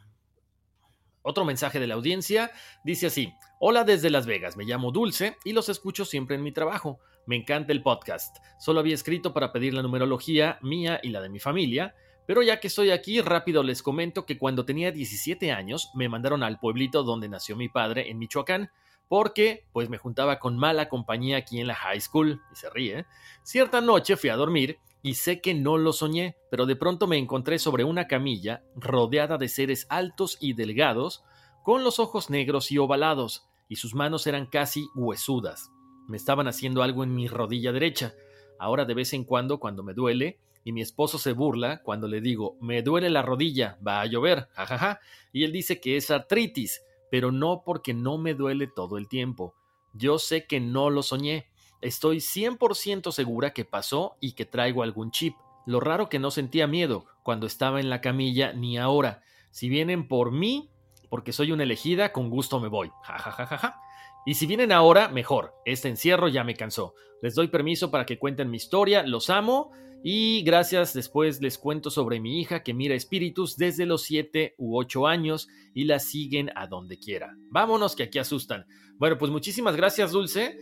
otro 1.22 1.46
mensaje 1.46 1.80
de 1.80 1.88
la 1.88 1.96
audiencia. 1.96 2.52
Dice 2.84 3.08
así: 3.08 3.34
Hola 3.60 3.84
desde 3.84 4.10
Las 4.10 4.26
Vegas, 4.26 4.58
me 4.58 4.66
llamo 4.66 4.92
Dulce 4.92 5.38
y 5.44 5.54
los 5.54 5.70
escucho 5.70 6.06
siempre 6.06 6.36
en 6.36 6.44
mi 6.44 6.52
trabajo. 6.52 7.00
Me 7.26 7.36
encanta 7.36 7.72
el 7.72 7.84
podcast. 7.84 8.38
Solo 8.60 8.80
había 8.80 8.96
escrito 8.96 9.34
para 9.34 9.52
pedir 9.52 9.74
la 9.74 9.84
numerología 9.84 10.58
mía 10.62 11.00
y 11.04 11.10
la 11.10 11.22
de 11.22 11.30
mi 11.30 11.40
familia 11.40 11.94
pero 12.30 12.44
ya 12.44 12.60
que 12.60 12.68
estoy 12.68 12.92
aquí, 12.92 13.22
rápido 13.22 13.64
les 13.64 13.82
comento 13.82 14.28
que 14.28 14.38
cuando 14.38 14.64
tenía 14.64 14.92
17 14.92 15.52
años 15.52 15.90
me 15.96 16.10
mandaron 16.10 16.44
al 16.44 16.60
pueblito 16.60 17.02
donde 17.02 17.28
nació 17.28 17.56
mi 17.56 17.70
padre 17.70 18.12
en 18.12 18.20
Michoacán, 18.20 18.70
porque 19.08 19.66
pues 19.74 19.90
me 19.90 19.98
juntaba 19.98 20.38
con 20.38 20.56
mala 20.56 20.90
compañía 20.90 21.38
aquí 21.38 21.60
en 21.60 21.66
la 21.66 21.74
high 21.74 22.00
school, 22.00 22.40
y 22.54 22.56
se 22.56 22.70
ríe. 22.70 23.08
Cierta 23.42 23.82
noche 23.82 24.16
fui 24.16 24.30
a 24.30 24.36
dormir 24.36 24.78
y 25.02 25.16
sé 25.16 25.42
que 25.42 25.56
no 25.56 25.80
lo 25.80 25.92
soñé, 25.92 26.36
pero 26.52 26.68
de 26.68 26.76
pronto 26.76 27.08
me 27.08 27.18
encontré 27.18 27.58
sobre 27.58 27.84
una 27.84 28.06
camilla 28.06 28.62
rodeada 28.76 29.40
de 29.40 29.50
seres 29.50 29.88
altos 29.90 30.38
y 30.40 30.54
delgados, 30.54 31.24
con 31.64 31.84
los 31.84 31.98
ojos 31.98 32.30
negros 32.30 32.72
y 32.72 32.78
ovalados, 32.78 33.50
y 33.68 33.78
sus 33.78 33.96
manos 33.96 34.28
eran 34.28 34.46
casi 34.46 34.88
huesudas. 34.94 35.72
Me 36.08 36.18
estaban 36.18 36.48
haciendo 36.48 36.84
algo 36.84 37.04
en 37.04 37.12
mi 37.12 37.28
rodilla 37.28 37.72
derecha. 37.72 38.14
Ahora 38.60 38.86
de 38.86 38.94
vez 38.94 39.14
en 39.14 39.24
cuando, 39.24 39.60
cuando 39.60 39.82
me 39.82 39.96
duele, 39.96 40.38
y 40.70 40.72
mi 40.72 40.82
esposo 40.82 41.18
se 41.18 41.34
burla 41.34 41.82
cuando 41.82 42.08
le 42.08 42.22
digo, 42.22 42.56
me 42.62 42.84
duele 42.84 43.10
la 43.10 43.24
rodilla, 43.24 43.80
va 43.86 44.02
a 44.02 44.06
llover, 44.06 44.50
jajaja, 44.54 45.00
y 45.34 45.44
él 45.44 45.52
dice 45.52 45.82
que 45.82 45.98
es 45.98 46.12
artritis, 46.12 46.84
pero 47.10 47.32
no 47.32 47.64
porque 47.66 47.96
no 47.96 48.20
me 48.20 48.36
duele 48.36 48.68
todo 48.68 49.00
el 49.00 49.08
tiempo. 49.08 49.56
Yo 49.94 50.20
sé 50.20 50.46
que 50.46 50.60
no 50.60 50.92
lo 50.92 51.02
soñé, 51.02 51.48
estoy 51.82 52.18
100% 52.18 53.12
segura 53.12 53.52
que 53.52 53.66
pasó 53.66 54.18
y 54.22 54.34
que 54.34 54.46
traigo 54.46 54.84
algún 54.84 55.10
chip. 55.10 55.34
Lo 55.66 55.80
raro 55.80 56.08
que 56.08 56.20
no 56.20 56.30
sentía 56.30 56.68
miedo 56.68 57.08
cuando 57.24 57.48
estaba 57.48 57.80
en 57.80 57.90
la 57.90 58.00
camilla 58.00 58.54
ni 58.54 58.78
ahora. 58.78 59.24
Si 59.50 59.70
vienen 59.70 60.08
por 60.08 60.32
mí, 60.32 60.70
porque 61.10 61.34
soy 61.34 61.52
una 61.52 61.64
elegida, 61.64 62.14
con 62.14 62.30
gusto 62.30 62.60
me 62.60 62.68
voy. 62.68 62.92
Jajajaja. 63.02 63.82
Y 64.24 64.36
si 64.36 64.46
vienen 64.46 64.72
ahora, 64.72 65.08
mejor. 65.10 65.56
Este 65.66 65.90
encierro 65.90 66.28
ya 66.28 66.44
me 66.44 66.54
cansó. 66.54 66.94
Les 67.24 67.34
doy 67.34 67.48
permiso 67.48 67.90
para 67.90 68.06
que 68.06 68.20
cuenten 68.20 68.52
mi 68.52 68.58
historia, 68.58 69.02
los 69.02 69.32
amo 69.32 69.72
y 70.04 70.44
gracias, 70.44 70.94
después 70.94 71.42
les 71.42 71.58
cuento 71.58 71.90
sobre 71.90 72.20
mi 72.20 72.40
hija 72.40 72.64
que 72.64 72.74
mira 72.74 72.96
espíritus 72.96 73.58
desde 73.58 73.86
los 73.86 74.04
7 74.04 74.56
u 74.58 74.78
8 74.78 75.08
años 75.08 75.50
y 75.74 75.84
la 75.84 76.00
siguen 76.00 76.52
a 76.56 76.68
donde 76.68 76.98
quiera. 76.98 77.36
Vámonos 77.50 77.96
que 77.96 78.04
aquí 78.04 78.18
asustan. 78.18 78.66
Bueno, 78.98 79.18
pues 79.18 79.32
muchísimas 79.32 79.76
gracias, 79.76 80.12
Dulce. 80.12 80.58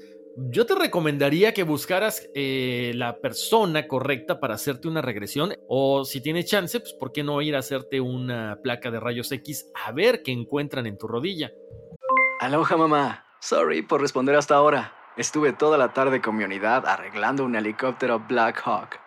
yo 0.50 0.66
te 0.66 0.76
recomendaría 0.76 1.54
que 1.54 1.64
buscaras 1.64 2.28
eh, 2.34 2.94
la 2.96 3.20
persona 3.20 3.88
correcta 3.88 4.40
para 4.40 4.56
hacerte 4.56 4.88
una 4.88 5.02
regresión 5.02 5.54
o 5.68 6.04
si 6.04 6.22
tienes 6.22 6.46
chance, 6.46 6.80
pues 6.80 6.94
¿por 6.94 7.12
qué 7.12 7.24
no 7.24 7.42
ir 7.42 7.56
a 7.56 7.60
hacerte 7.60 8.02
una 8.02 8.60
placa 8.64 8.90
de 8.90 9.00
rayos 9.00 9.32
X 9.32 9.72
a 9.86 9.92
ver 9.92 10.24
qué 10.24 10.32
encuentran 10.32 10.88
en 10.88 10.98
tu 10.98 11.08
rodilla? 11.08 11.52
Aloha 12.40 12.78
mamá, 12.78 13.26
sorry 13.40 13.82
por 13.84 14.02
responder 14.02 14.36
hasta 14.36 14.56
ahora. 14.56 14.94
Estuve 15.16 15.54
toda 15.54 15.80
la 15.80 15.94
tarde 15.94 16.22
con 16.22 16.36
mi 16.36 16.44
unidad 16.44 16.86
arreglando 16.86 17.44
un 17.44 17.56
helicóptero 17.56 18.20
Black 18.28 18.62
Hawk. 18.64 19.07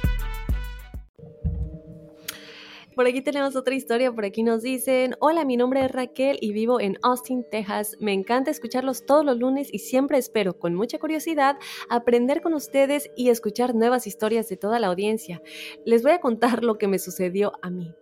Por 2.95 3.07
aquí 3.07 3.21
tenemos 3.21 3.55
otra 3.55 3.73
historia, 3.73 4.11
por 4.11 4.25
aquí 4.25 4.43
nos 4.43 4.63
dicen, 4.63 5.15
hola, 5.19 5.45
mi 5.45 5.55
nombre 5.55 5.85
es 5.85 5.91
Raquel 5.91 6.37
y 6.41 6.51
vivo 6.51 6.81
en 6.81 6.97
Austin, 7.01 7.45
Texas. 7.49 7.95
Me 8.01 8.11
encanta 8.11 8.51
escucharlos 8.51 9.05
todos 9.05 9.23
los 9.23 9.37
lunes 9.37 9.69
y 9.71 9.79
siempre 9.79 10.17
espero, 10.17 10.59
con 10.59 10.75
mucha 10.75 10.99
curiosidad, 10.99 11.57
aprender 11.89 12.41
con 12.41 12.53
ustedes 12.53 13.09
y 13.15 13.29
escuchar 13.29 13.75
nuevas 13.75 14.07
historias 14.07 14.49
de 14.49 14.57
toda 14.57 14.77
la 14.79 14.87
audiencia. 14.87 15.41
Les 15.85 16.03
voy 16.03 16.11
a 16.11 16.19
contar 16.19 16.65
lo 16.65 16.77
que 16.77 16.89
me 16.89 16.99
sucedió 16.99 17.53
a 17.61 17.69
mí. 17.69 17.95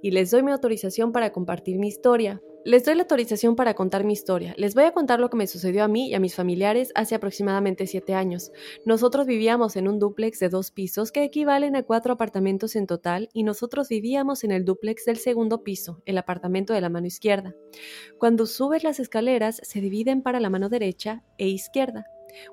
Y 0.00 0.12
les 0.12 0.30
doy 0.30 0.42
mi 0.42 0.52
autorización 0.52 1.12
para 1.12 1.30
compartir 1.30 1.78
mi 1.78 1.88
historia. 1.88 2.40
Les 2.62 2.84
doy 2.84 2.94
la 2.94 3.02
autorización 3.02 3.56
para 3.56 3.72
contar 3.72 4.04
mi 4.04 4.12
historia. 4.12 4.54
Les 4.58 4.74
voy 4.74 4.84
a 4.84 4.92
contar 4.92 5.18
lo 5.18 5.30
que 5.30 5.36
me 5.38 5.46
sucedió 5.46 5.82
a 5.82 5.88
mí 5.88 6.10
y 6.10 6.14
a 6.14 6.20
mis 6.20 6.34
familiares 6.34 6.92
hace 6.94 7.14
aproximadamente 7.14 7.86
siete 7.86 8.12
años. 8.12 8.52
Nosotros 8.84 9.26
vivíamos 9.26 9.76
en 9.76 9.88
un 9.88 9.98
dúplex 9.98 10.38
de 10.40 10.50
dos 10.50 10.70
pisos 10.70 11.10
que 11.10 11.24
equivalen 11.24 11.74
a 11.74 11.84
cuatro 11.84 12.12
apartamentos 12.12 12.76
en 12.76 12.86
total 12.86 13.30
y 13.32 13.44
nosotros 13.44 13.88
vivíamos 13.88 14.44
en 14.44 14.50
el 14.50 14.66
dúplex 14.66 15.06
del 15.06 15.16
segundo 15.16 15.62
piso, 15.64 16.02
el 16.04 16.18
apartamento 16.18 16.74
de 16.74 16.82
la 16.82 16.90
mano 16.90 17.06
izquierda. 17.06 17.54
Cuando 18.18 18.44
subes 18.44 18.84
las 18.84 19.00
escaleras 19.00 19.60
se 19.62 19.80
dividen 19.80 20.20
para 20.20 20.38
la 20.38 20.50
mano 20.50 20.68
derecha 20.68 21.24
e 21.38 21.48
izquierda. 21.48 22.04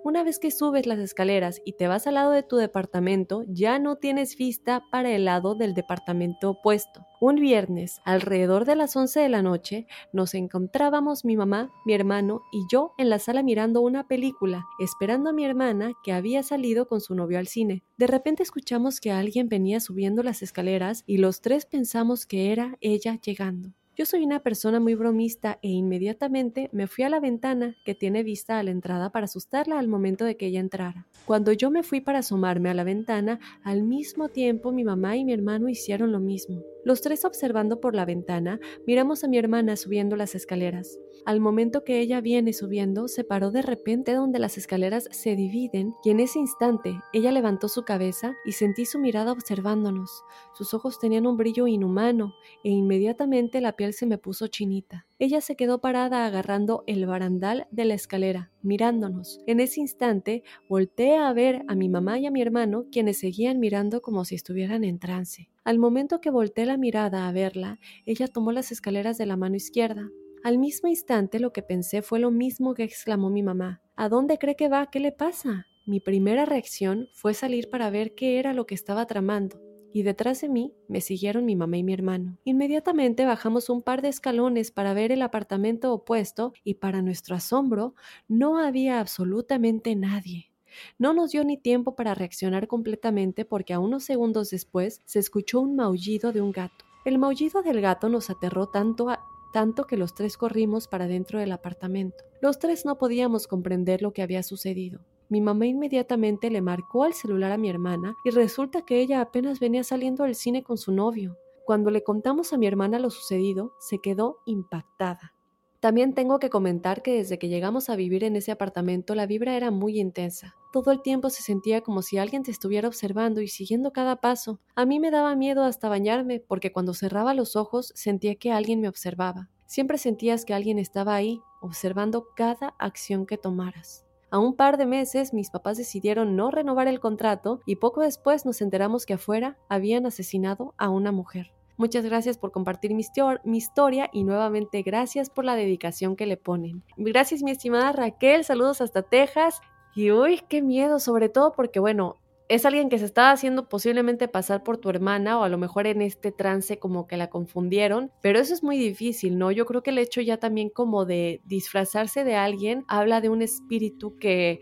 Una 0.03 0.23
vez 0.23 0.39
que 0.39 0.51
subes 0.51 0.85
las 0.85 0.99
escaleras 0.99 1.61
y 1.65 1.73
te 1.73 1.87
vas 1.87 2.07
al 2.07 2.15
lado 2.15 2.31
de 2.31 2.43
tu 2.43 2.57
departamento, 2.57 3.43
ya 3.47 3.79
no 3.79 3.97
tienes 3.97 4.35
vista 4.35 4.83
para 4.91 5.11
el 5.11 5.25
lado 5.25 5.55
del 5.55 5.73
departamento 5.73 6.51
opuesto. 6.51 7.05
Un 7.19 7.35
viernes, 7.35 7.99
alrededor 8.05 8.65
de 8.65 8.75
las 8.75 8.95
11 8.95 9.19
de 9.19 9.29
la 9.29 9.41
noche, 9.41 9.87
nos 10.13 10.33
encontrábamos 10.33 11.25
mi 11.25 11.35
mamá, 11.35 11.71
mi 11.85 11.93
hermano 11.93 12.41
y 12.51 12.61
yo 12.71 12.93
en 12.97 13.09
la 13.09 13.19
sala 13.19 13.41
mirando 13.41 13.81
una 13.81 14.07
película, 14.07 14.65
esperando 14.79 15.31
a 15.31 15.33
mi 15.33 15.43
hermana 15.43 15.93
que 16.03 16.13
había 16.13 16.43
salido 16.43 16.87
con 16.87 17.01
su 17.01 17.15
novio 17.15 17.39
al 17.39 17.47
cine. 17.47 17.83
De 17.97 18.07
repente 18.07 18.43
escuchamos 18.43 19.01
que 19.01 19.11
alguien 19.11 19.49
venía 19.49 19.79
subiendo 19.79 20.21
las 20.21 20.43
escaleras 20.43 21.03
y 21.07 21.17
los 21.17 21.41
tres 21.41 21.65
pensamos 21.65 22.25
que 22.25 22.51
era 22.51 22.77
ella 22.81 23.19
llegando. 23.19 23.73
Yo 23.97 24.05
soy 24.05 24.23
una 24.23 24.43
persona 24.43 24.79
muy 24.79 24.93
bromista 24.93 25.57
e 25.63 25.69
inmediatamente 25.69 26.69
me 26.71 26.85
fui 26.85 27.03
a 27.03 27.09
la 27.09 27.19
ventana 27.19 27.75
que 27.83 27.95
tiene 27.95 28.21
vista 28.21 28.59
a 28.59 28.63
la 28.63 28.69
entrada 28.69 29.11
para 29.11 29.25
asustarla 29.25 29.79
al 29.79 29.87
momento 29.87 30.23
de 30.23 30.37
que 30.37 30.45
ella 30.45 30.59
entrara. 30.59 31.07
Cuando 31.25 31.51
yo 31.51 31.71
me 31.71 31.81
fui 31.81 31.99
para 31.99 32.19
asomarme 32.19 32.69
a 32.69 32.75
la 32.75 32.83
ventana, 32.83 33.39
al 33.63 33.81
mismo 33.81 34.29
tiempo 34.29 34.71
mi 34.71 34.83
mamá 34.83 35.17
y 35.17 35.25
mi 35.25 35.33
hermano 35.33 35.67
hicieron 35.67 36.11
lo 36.11 36.19
mismo. 36.19 36.61
Los 36.85 37.01
tres 37.01 37.25
observando 37.25 37.81
por 37.81 37.95
la 37.95 38.05
ventana, 38.05 38.59
miramos 38.85 39.23
a 39.23 39.27
mi 39.27 39.39
hermana 39.39 39.75
subiendo 39.75 40.15
las 40.15 40.35
escaleras. 40.35 40.99
Al 41.25 41.41
momento 41.41 41.83
que 41.83 41.99
ella 41.99 42.21
viene 42.21 42.53
subiendo, 42.53 43.07
se 43.07 43.25
paró 43.25 43.51
de 43.51 43.61
repente 43.61 44.13
donde 44.13 44.39
las 44.39 44.57
escaleras 44.57 45.09
se 45.11 45.35
dividen 45.35 45.95
y 46.03 46.11
en 46.11 46.21
ese 46.21 46.39
instante 46.39 46.97
ella 47.11 47.31
levantó 47.31 47.67
su 47.67 47.83
cabeza 47.83 48.35
y 48.45 48.53
sentí 48.53 48.85
su 48.85 48.99
mirada 48.99 49.31
observándonos. 49.33 50.23
Sus 50.53 50.73
ojos 50.73 50.99
tenían 50.99 51.25
un 51.25 51.35
brillo 51.35 51.67
inhumano 51.67 52.35
e 52.63 52.69
inmediatamente 52.69 53.59
la 53.59 53.73
piel 53.75 53.86
se 53.93 54.05
me 54.05 54.17
puso 54.17 54.47
chinita. 54.47 55.05
Ella 55.19 55.41
se 55.41 55.55
quedó 55.55 55.79
parada 55.79 56.25
agarrando 56.25 56.83
el 56.87 57.05
barandal 57.05 57.67
de 57.71 57.85
la 57.85 57.93
escalera, 57.93 58.51
mirándonos. 58.61 59.39
En 59.47 59.59
ese 59.59 59.79
instante 59.79 60.43
volteé 60.69 61.17
a 61.17 61.31
ver 61.33 61.63
a 61.67 61.75
mi 61.75 61.89
mamá 61.89 62.19
y 62.19 62.25
a 62.25 62.31
mi 62.31 62.41
hermano, 62.41 62.85
quienes 62.91 63.19
seguían 63.19 63.59
mirando 63.59 64.01
como 64.01 64.25
si 64.25 64.35
estuvieran 64.35 64.83
en 64.83 64.99
trance. 64.99 65.49
Al 65.63 65.79
momento 65.79 66.21
que 66.21 66.29
volteé 66.29 66.65
la 66.65 66.77
mirada 66.77 67.27
a 67.27 67.31
verla, 67.31 67.79
ella 68.05 68.27
tomó 68.27 68.51
las 68.51 68.71
escaleras 68.71 69.17
de 69.17 69.25
la 69.25 69.37
mano 69.37 69.55
izquierda. 69.55 70.09
Al 70.43 70.57
mismo 70.57 70.89
instante 70.89 71.39
lo 71.39 71.51
que 71.51 71.61
pensé 71.61 72.01
fue 72.01 72.19
lo 72.19 72.31
mismo 72.31 72.73
que 72.73 72.83
exclamó 72.83 73.29
mi 73.29 73.43
mamá. 73.43 73.81
¿A 73.95 74.09
dónde 74.09 74.37
cree 74.37 74.55
que 74.55 74.69
va? 74.69 74.89
¿Qué 74.89 74.99
le 74.99 75.11
pasa? 75.11 75.65
Mi 75.85 75.99
primera 75.99 76.45
reacción 76.45 77.09
fue 77.13 77.33
salir 77.33 77.69
para 77.69 77.89
ver 77.89 78.13
qué 78.15 78.39
era 78.39 78.53
lo 78.53 78.65
que 78.65 78.75
estaba 78.75 79.07
tramando 79.07 79.66
y 79.93 80.03
detrás 80.03 80.41
de 80.41 80.49
mí 80.49 80.73
me 80.87 81.01
siguieron 81.01 81.45
mi 81.45 81.55
mamá 81.55 81.77
y 81.77 81.83
mi 81.83 81.93
hermano. 81.93 82.37
Inmediatamente 82.43 83.25
bajamos 83.25 83.69
un 83.69 83.81
par 83.81 84.01
de 84.01 84.09
escalones 84.09 84.71
para 84.71 84.93
ver 84.93 85.11
el 85.11 85.21
apartamento 85.21 85.93
opuesto 85.93 86.53
y 86.63 86.75
para 86.75 87.01
nuestro 87.01 87.35
asombro 87.35 87.95
no 88.27 88.57
había 88.59 88.99
absolutamente 88.99 89.95
nadie. 89.95 90.51
No 90.99 91.13
nos 91.13 91.31
dio 91.31 91.43
ni 91.43 91.57
tiempo 91.57 91.95
para 91.95 92.13
reaccionar 92.13 92.67
completamente 92.67 93.45
porque 93.45 93.73
a 93.73 93.79
unos 93.79 94.03
segundos 94.03 94.49
después 94.49 95.01
se 95.05 95.19
escuchó 95.19 95.61
un 95.61 95.75
maullido 95.75 96.31
de 96.31 96.41
un 96.41 96.51
gato. 96.51 96.85
El 97.05 97.17
maullido 97.17 97.61
del 97.61 97.81
gato 97.81 98.09
nos 98.09 98.29
aterró 98.29 98.67
tanto 98.67 99.07
tanto 99.53 99.85
que 99.85 99.97
los 99.97 100.13
tres 100.13 100.37
corrimos 100.37 100.87
para 100.87 101.07
dentro 101.07 101.39
del 101.39 101.51
apartamento. 101.51 102.23
Los 102.41 102.59
tres 102.59 102.85
no 102.85 102.97
podíamos 102.97 103.47
comprender 103.47 104.01
lo 104.01 104.13
que 104.13 104.21
había 104.21 104.43
sucedido. 104.43 104.99
Mi 105.29 105.41
mamá 105.41 105.65
inmediatamente 105.65 106.49
le 106.49 106.61
marcó 106.61 107.03
al 107.03 107.13
celular 107.13 107.51
a 107.51 107.57
mi 107.57 107.69
hermana 107.69 108.15
y 108.23 108.29
resulta 108.29 108.83
que 108.83 108.99
ella 109.01 109.19
apenas 109.19 109.59
venía 109.59 109.83
saliendo 109.83 110.23
del 110.23 110.35
cine 110.35 110.63
con 110.63 110.77
su 110.77 110.91
novio. 110.93 111.37
Cuando 111.65 111.91
le 111.91 112.01
contamos 112.01 112.53
a 112.53 112.57
mi 112.57 112.65
hermana 112.65 112.97
lo 112.97 113.09
sucedido, 113.09 113.73
se 113.79 113.99
quedó 113.99 114.37
impactada. 114.45 115.33
También 115.81 116.13
tengo 116.13 116.39
que 116.39 116.49
comentar 116.49 117.03
que 117.03 117.13
desde 117.13 117.37
que 117.37 117.49
llegamos 117.49 117.89
a 117.89 117.95
vivir 117.95 118.23
en 118.23 118.35
ese 118.35 118.51
apartamento 118.51 119.13
la 119.15 119.27
vibra 119.27 119.55
era 119.55 119.69
muy 119.69 119.99
intensa. 119.99 120.55
Todo 120.71 120.91
el 120.91 121.01
tiempo 121.01 121.29
se 121.29 121.43
sentía 121.43 121.81
como 121.81 122.01
si 122.01 122.17
alguien 122.17 122.43
te 122.43 122.51
estuviera 122.51 122.87
observando 122.87 123.41
y 123.41 123.47
siguiendo 123.47 123.91
cada 123.91 124.15
paso. 124.15 124.59
A 124.75 124.85
mí 124.85 124.99
me 124.99 125.11
daba 125.11 125.35
miedo 125.35 125.63
hasta 125.63 125.89
bañarme 125.89 126.39
porque 126.39 126.71
cuando 126.71 126.93
cerraba 126.93 127.33
los 127.33 127.55
ojos 127.55 127.91
sentía 127.95 128.35
que 128.35 128.51
alguien 128.51 128.81
me 128.81 128.87
observaba. 128.87 129.49
Siempre 129.67 129.97
sentías 129.97 130.45
que 130.45 130.53
alguien 130.53 130.79
estaba 130.79 131.13
ahí, 131.13 131.41
observando 131.61 132.27
cada 132.35 132.69
acción 132.79 133.25
que 133.25 133.37
tomaras. 133.37 134.06
A 134.37 134.39
un 134.39 134.53
par 134.53 134.77
de 134.77 134.85
meses 134.85 135.33
mis 135.33 135.49
papás 135.49 135.79
decidieron 135.79 136.35
no 136.35 136.51
renovar 136.51 136.87
el 136.87 136.99
contrato 136.99 137.59
y 137.65 137.77
poco 137.77 138.01
después 138.01 138.45
nos 138.45 138.61
enteramos 138.61 139.07
que 139.07 139.15
afuera 139.15 139.57
habían 139.67 140.05
asesinado 140.05 140.75
a 140.77 140.91
una 140.91 141.11
mujer. 141.11 141.51
Muchas 141.75 142.05
gracias 142.05 142.37
por 142.37 142.51
compartir 142.51 142.93
mi, 142.93 143.03
mi, 143.45 143.57
historia 143.57 144.11
y 144.13 144.23
nuevamente 144.23 144.83
gracias 144.83 145.31
por 145.31 145.43
la 145.43 145.55
dedicación 145.55 146.15
que 146.15 146.27
le 146.27 146.37
ponen. 146.37 146.83
Gracias 146.97 147.41
mi 147.41 147.49
estimada 147.49 147.91
Raquel, 147.93 148.43
saludos 148.43 148.79
hasta 148.79 149.01
Texas. 149.01 149.59
Y 149.95 150.11
uy, 150.11 150.43
qué 150.47 150.61
miedo, 150.61 150.99
sobre 150.99 151.29
todo 151.29 151.53
porque 151.53 151.79
bueno, 151.79 152.17
es 152.49 152.65
alguien 152.65 152.89
que 152.89 152.97
se 152.97 153.05
estaba 153.05 153.31
haciendo 153.31 153.67
posiblemente 153.67 154.27
pasar 154.27 154.63
por 154.63 154.77
tu 154.77 154.89
hermana 154.89 155.39
o 155.39 155.43
a 155.43 155.49
lo 155.49 155.57
mejor 155.57 155.87
en 155.87 156.01
este 156.01 156.31
trance 156.31 156.79
como 156.79 157.07
que 157.07 157.17
la 157.17 157.29
confundieron, 157.29 158.11
pero 158.21 158.39
eso 158.39 158.53
es 158.53 158.63
muy 158.63 158.77
difícil, 158.77 159.37
¿no? 159.37 159.51
Yo 159.51 159.65
creo 159.65 159.83
que 159.83 159.91
el 159.91 159.97
hecho 159.97 160.21
ya 160.21 160.37
también 160.37 160.69
como 160.69 161.05
de 161.05 161.41
disfrazarse 161.45 162.23
de 162.23 162.35
alguien 162.35 162.85
habla 162.87 163.21
de 163.21 163.29
un 163.29 163.41
espíritu 163.41 164.17
que 164.17 164.61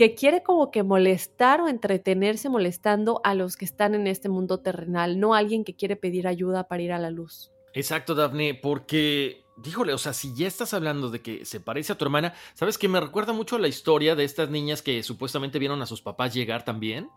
que 0.00 0.14
quiere 0.14 0.42
como 0.42 0.70
que 0.70 0.82
molestar 0.82 1.60
o 1.60 1.68
entretenerse 1.68 2.48
molestando 2.48 3.20
a 3.22 3.34
los 3.34 3.58
que 3.58 3.66
están 3.66 3.94
en 3.94 4.06
este 4.06 4.30
mundo 4.30 4.60
terrenal, 4.60 5.20
no 5.20 5.34
alguien 5.34 5.62
que 5.62 5.76
quiere 5.76 5.94
pedir 5.94 6.26
ayuda 6.26 6.68
para 6.68 6.80
ir 6.82 6.92
a 6.92 6.98
la 6.98 7.10
luz. 7.10 7.52
Exacto, 7.74 8.14
Daphne, 8.14 8.54
porque, 8.54 9.44
díjole, 9.62 9.92
o 9.92 9.98
sea, 9.98 10.12
si 10.12 10.34
ya 10.34 10.46
estás 10.46 10.74
hablando 10.74 11.10
de 11.10 11.22
que 11.22 11.44
se 11.44 11.60
parece 11.60 11.92
a 11.92 11.98
tu 11.98 12.04
hermana, 12.04 12.34
¿sabes 12.54 12.78
que 12.78 12.88
me 12.88 13.00
recuerda 13.00 13.32
mucho 13.32 13.56
a 13.56 13.58
la 13.58 13.68
historia 13.68 14.14
de 14.14 14.24
estas 14.24 14.50
niñas 14.50 14.82
que 14.82 15.02
supuestamente 15.02 15.58
vieron 15.58 15.82
a 15.82 15.86
sus 15.86 16.02
papás 16.02 16.34
llegar 16.34 16.64
también? 16.64 17.10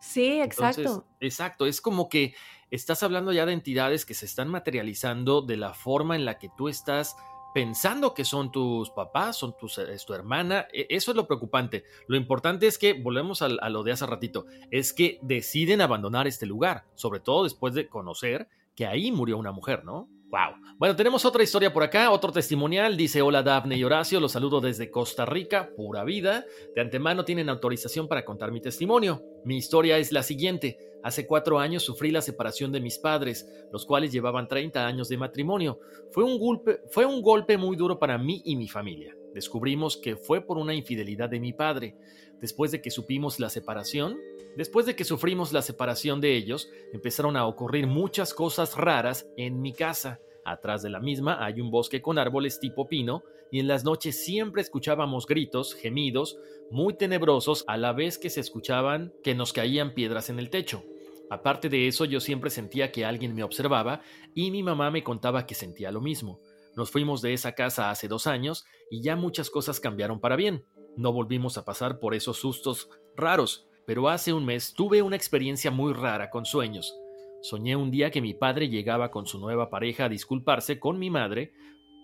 Sí, 0.00 0.40
exacto. 0.40 1.06
exacto, 1.20 1.66
es 1.66 1.80
como 1.80 2.08
que 2.08 2.34
estás 2.70 3.02
hablando 3.02 3.32
ya 3.32 3.44
de 3.44 3.52
entidades 3.52 4.06
que 4.06 4.14
se 4.14 4.26
están 4.26 4.48
materializando 4.48 5.42
de 5.42 5.56
la 5.56 5.74
forma 5.74 6.16
en 6.16 6.24
la 6.24 6.38
que 6.38 6.48
tú 6.56 6.68
estás 6.68 7.16
pensando 7.52 8.14
que 8.14 8.24
son 8.24 8.52
tus 8.52 8.90
papás, 8.90 9.36
son 9.36 9.56
tus, 9.58 9.76
es 9.78 10.06
tu 10.06 10.14
hermana. 10.14 10.66
E, 10.72 10.86
eso 10.88 11.10
es 11.10 11.16
lo 11.16 11.26
preocupante. 11.26 11.84
Lo 12.06 12.16
importante 12.16 12.66
es 12.66 12.78
que, 12.78 12.94
volvemos 12.94 13.42
a, 13.42 13.46
a, 13.46 13.68
lo 13.68 13.82
de 13.82 13.92
hace 13.92 14.06
ratito, 14.06 14.46
es 14.70 14.92
que 14.92 15.18
deciden 15.22 15.80
abandonar 15.80 16.26
este 16.26 16.46
lugar, 16.46 16.86
sobre 16.94 17.20
todo 17.20 17.44
después 17.44 17.74
de 17.74 17.88
conocer 17.88 18.48
que 18.74 18.86
ahí 18.86 19.12
murió 19.12 19.36
una 19.36 19.52
mujer, 19.52 19.84
¿no? 19.84 20.08
Wow. 20.30 20.54
Bueno, 20.78 20.94
tenemos 20.94 21.24
otra 21.24 21.42
historia 21.42 21.72
por 21.72 21.82
acá, 21.82 22.10
otro 22.12 22.30
testimonial. 22.30 22.96
Dice: 22.96 23.20
Hola 23.20 23.42
Daphne 23.42 23.76
y 23.76 23.82
Horacio, 23.82 24.20
los 24.20 24.30
saludo 24.30 24.60
desde 24.60 24.88
Costa 24.88 25.26
Rica, 25.26 25.70
pura 25.76 26.04
vida. 26.04 26.44
De 26.74 26.80
antemano 26.80 27.24
tienen 27.24 27.48
autorización 27.48 28.06
para 28.06 28.24
contar 28.24 28.52
mi 28.52 28.60
testimonio. 28.60 29.24
Mi 29.44 29.56
historia 29.56 29.98
es 29.98 30.12
la 30.12 30.22
siguiente. 30.22 30.78
Hace 31.02 31.26
cuatro 31.26 31.58
años 31.58 31.82
sufrí 31.82 32.12
la 32.12 32.22
separación 32.22 32.70
de 32.70 32.80
mis 32.80 32.98
padres, 32.98 33.48
los 33.72 33.84
cuales 33.84 34.12
llevaban 34.12 34.46
30 34.46 34.86
años 34.86 35.08
de 35.08 35.16
matrimonio. 35.16 35.80
Fue 36.12 36.22
un, 36.22 36.38
golpe, 36.38 36.80
fue 36.90 37.06
un 37.06 37.22
golpe 37.22 37.56
muy 37.56 37.76
duro 37.76 37.98
para 37.98 38.16
mí 38.16 38.40
y 38.44 38.54
mi 38.54 38.68
familia. 38.68 39.16
Descubrimos 39.34 39.96
que 39.96 40.16
fue 40.16 40.40
por 40.40 40.58
una 40.58 40.74
infidelidad 40.74 41.28
de 41.28 41.40
mi 41.40 41.52
padre. 41.52 41.96
Después 42.40 42.70
de 42.70 42.80
que 42.80 42.90
supimos 42.90 43.38
la 43.38 43.50
separación, 43.50 44.18
después 44.56 44.86
de 44.86 44.96
que 44.96 45.04
sufrimos 45.04 45.52
la 45.52 45.62
separación 45.62 46.20
de 46.20 46.36
ellos, 46.36 46.70
empezaron 46.92 47.36
a 47.36 47.46
ocurrir 47.46 47.86
muchas 47.86 48.34
cosas 48.34 48.76
raras 48.76 49.28
en 49.36 49.60
mi 49.60 49.72
casa. 49.72 50.20
Atrás 50.44 50.82
de 50.82 50.90
la 50.90 51.00
misma 51.00 51.44
hay 51.44 51.60
un 51.60 51.70
bosque 51.70 52.00
con 52.00 52.18
árboles 52.18 52.60
tipo 52.60 52.88
pino 52.88 53.22
y 53.52 53.60
en 53.60 53.68
las 53.68 53.84
noches 53.84 54.24
siempre 54.24 54.62
escuchábamos 54.62 55.26
gritos, 55.26 55.74
gemidos, 55.74 56.38
muy 56.70 56.94
tenebrosos 56.94 57.64
a 57.66 57.76
la 57.76 57.92
vez 57.92 58.18
que 58.18 58.30
se 58.30 58.40
escuchaban 58.40 59.12
que 59.22 59.34
nos 59.34 59.52
caían 59.52 59.92
piedras 59.92 60.30
en 60.30 60.38
el 60.38 60.50
techo. 60.50 60.84
Aparte 61.30 61.68
de 61.68 61.86
eso, 61.86 62.04
yo 62.04 62.18
siempre 62.18 62.50
sentía 62.50 62.90
que 62.90 63.04
alguien 63.04 63.34
me 63.34 63.44
observaba 63.44 64.02
y 64.34 64.50
mi 64.50 64.64
mamá 64.64 64.90
me 64.90 65.04
contaba 65.04 65.46
que 65.46 65.54
sentía 65.54 65.92
lo 65.92 66.00
mismo. 66.00 66.40
Nos 66.76 66.90
fuimos 66.90 67.22
de 67.22 67.32
esa 67.32 67.54
casa 67.54 67.90
hace 67.90 68.08
dos 68.08 68.26
años 68.26 68.64
y 68.90 69.02
ya 69.02 69.16
muchas 69.16 69.50
cosas 69.50 69.80
cambiaron 69.80 70.20
para 70.20 70.36
bien. 70.36 70.64
No 70.96 71.12
volvimos 71.12 71.58
a 71.58 71.64
pasar 71.64 71.98
por 71.98 72.14
esos 72.14 72.38
sustos 72.38 72.88
raros, 73.16 73.66
pero 73.86 74.08
hace 74.08 74.32
un 74.32 74.44
mes 74.44 74.74
tuve 74.74 75.02
una 75.02 75.16
experiencia 75.16 75.70
muy 75.70 75.92
rara 75.92 76.30
con 76.30 76.44
sueños. 76.44 76.94
Soñé 77.42 77.74
un 77.74 77.90
día 77.90 78.10
que 78.10 78.20
mi 78.20 78.34
padre 78.34 78.68
llegaba 78.68 79.10
con 79.10 79.26
su 79.26 79.38
nueva 79.38 79.70
pareja 79.70 80.04
a 80.04 80.08
disculparse 80.08 80.78
con 80.78 80.98
mi 80.98 81.10
madre 81.10 81.52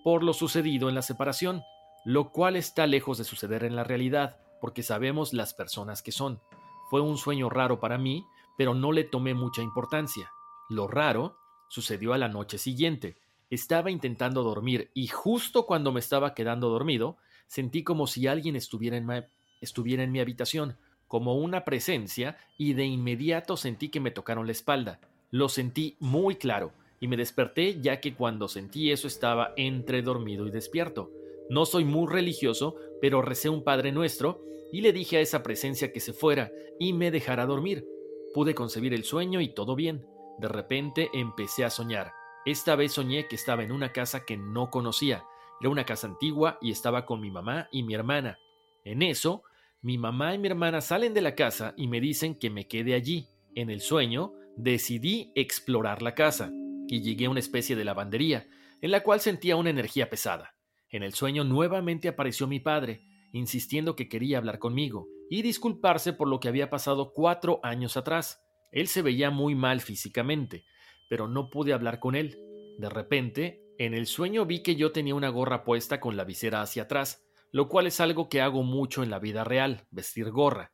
por 0.02 0.22
lo 0.22 0.32
sucedido 0.32 0.88
en 0.88 0.94
la 0.94 1.02
separación, 1.02 1.62
lo 2.04 2.30
cual 2.30 2.56
está 2.56 2.86
lejos 2.86 3.18
de 3.18 3.24
suceder 3.24 3.64
en 3.64 3.76
la 3.76 3.84
realidad, 3.84 4.38
porque 4.60 4.82
sabemos 4.82 5.32
las 5.32 5.52
personas 5.52 6.02
que 6.02 6.12
son. 6.12 6.40
Fue 6.88 7.00
un 7.00 7.18
sueño 7.18 7.50
raro 7.50 7.80
para 7.80 7.98
mí, 7.98 8.24
pero 8.56 8.72
no 8.72 8.92
le 8.92 9.04
tomé 9.04 9.34
mucha 9.34 9.62
importancia. 9.62 10.30
Lo 10.68 10.86
raro 10.86 11.36
sucedió 11.68 12.12
a 12.12 12.18
la 12.18 12.28
noche 12.28 12.56
siguiente. 12.58 13.16
Estaba 13.50 13.90
intentando 13.90 14.42
dormir 14.42 14.90
y 14.92 15.06
justo 15.06 15.66
cuando 15.66 15.92
me 15.92 16.00
estaba 16.00 16.34
quedando 16.34 16.68
dormido, 16.68 17.16
sentí 17.46 17.84
como 17.84 18.06
si 18.06 18.26
alguien 18.26 18.56
estuviera 18.56 18.96
en, 18.96 20.12
mi 20.12 20.20
habitación, 20.20 20.76
como 21.06 21.36
una 21.36 21.64
presencia, 21.64 22.38
y 22.58 22.72
de 22.72 22.86
inmediato 22.86 23.56
sentí 23.56 23.88
que 23.88 24.00
me 24.00 24.10
tocaron 24.10 24.46
la 24.46 24.52
espalda. 24.52 25.00
Lo 25.30 25.48
sentí 25.48 25.96
muy 26.00 26.36
claro 26.36 26.72
y 26.98 27.08
me 27.08 27.16
desperté 27.16 27.80
ya 27.80 28.00
que 28.00 28.14
cuando 28.14 28.48
sentí 28.48 28.90
eso 28.90 29.06
estaba 29.06 29.52
entre 29.56 30.02
dormido 30.02 30.46
y 30.46 30.50
despierto. 30.50 31.12
No 31.48 31.66
soy 31.66 31.84
muy 31.84 32.10
religioso, 32.12 32.76
pero 33.00 33.22
recé 33.22 33.48
un 33.48 33.62
Padre 33.62 33.92
Nuestro 33.92 34.42
y 34.72 34.80
le 34.80 34.92
dije 34.92 35.18
a 35.18 35.20
esa 35.20 35.44
presencia 35.44 35.92
que 35.92 36.00
se 36.00 36.12
fuera 36.12 36.50
y 36.80 36.92
me 36.92 37.12
dejara 37.12 37.46
dormir. 37.46 37.86
Pude 38.34 38.54
concebir 38.54 38.92
el 38.92 39.04
sueño 39.04 39.40
y 39.40 39.48
todo 39.48 39.76
bien. 39.76 40.04
De 40.38 40.48
repente 40.48 41.10
empecé 41.14 41.64
a 41.64 41.70
soñar. 41.70 42.15
Esta 42.46 42.76
vez 42.76 42.92
soñé 42.92 43.26
que 43.26 43.34
estaba 43.34 43.64
en 43.64 43.72
una 43.72 43.92
casa 43.92 44.24
que 44.24 44.36
no 44.36 44.70
conocía. 44.70 45.24
Era 45.60 45.68
una 45.68 45.84
casa 45.84 46.06
antigua 46.06 46.58
y 46.62 46.70
estaba 46.70 47.04
con 47.04 47.20
mi 47.20 47.28
mamá 47.28 47.68
y 47.72 47.82
mi 47.82 47.92
hermana. 47.92 48.38
En 48.84 49.02
eso, 49.02 49.42
mi 49.82 49.98
mamá 49.98 50.32
y 50.32 50.38
mi 50.38 50.46
hermana 50.46 50.80
salen 50.80 51.12
de 51.12 51.22
la 51.22 51.34
casa 51.34 51.74
y 51.76 51.88
me 51.88 52.00
dicen 52.00 52.36
que 52.36 52.48
me 52.48 52.68
quede 52.68 52.94
allí. 52.94 53.26
En 53.56 53.68
el 53.68 53.80
sueño, 53.80 54.32
decidí 54.56 55.32
explorar 55.34 56.02
la 56.02 56.14
casa 56.14 56.52
y 56.86 57.02
llegué 57.02 57.26
a 57.26 57.30
una 57.30 57.40
especie 57.40 57.74
de 57.74 57.84
lavandería, 57.84 58.46
en 58.80 58.92
la 58.92 59.02
cual 59.02 59.18
sentía 59.18 59.56
una 59.56 59.70
energía 59.70 60.08
pesada. 60.08 60.54
En 60.88 61.02
el 61.02 61.14
sueño 61.14 61.42
nuevamente 61.42 62.06
apareció 62.06 62.46
mi 62.46 62.60
padre, 62.60 63.02
insistiendo 63.32 63.96
que 63.96 64.08
quería 64.08 64.38
hablar 64.38 64.60
conmigo 64.60 65.08
y 65.28 65.42
disculparse 65.42 66.12
por 66.12 66.28
lo 66.28 66.38
que 66.38 66.46
había 66.46 66.70
pasado 66.70 67.12
cuatro 67.12 67.58
años 67.64 67.96
atrás. 67.96 68.40
Él 68.70 68.86
se 68.86 69.02
veía 69.02 69.30
muy 69.30 69.56
mal 69.56 69.80
físicamente, 69.80 70.64
pero 71.08 71.28
no 71.28 71.50
pude 71.50 71.72
hablar 71.72 72.00
con 72.00 72.14
él. 72.14 72.38
De 72.78 72.88
repente, 72.88 73.62
en 73.78 73.94
el 73.94 74.06
sueño 74.06 74.46
vi 74.46 74.62
que 74.62 74.76
yo 74.76 74.92
tenía 74.92 75.14
una 75.14 75.28
gorra 75.28 75.64
puesta 75.64 76.00
con 76.00 76.16
la 76.16 76.24
visera 76.24 76.62
hacia 76.62 76.84
atrás, 76.84 77.24
lo 77.52 77.68
cual 77.68 77.86
es 77.86 78.00
algo 78.00 78.28
que 78.28 78.40
hago 78.40 78.62
mucho 78.62 79.02
en 79.02 79.10
la 79.10 79.18
vida 79.18 79.44
real, 79.44 79.86
vestir 79.90 80.30
gorra. 80.30 80.72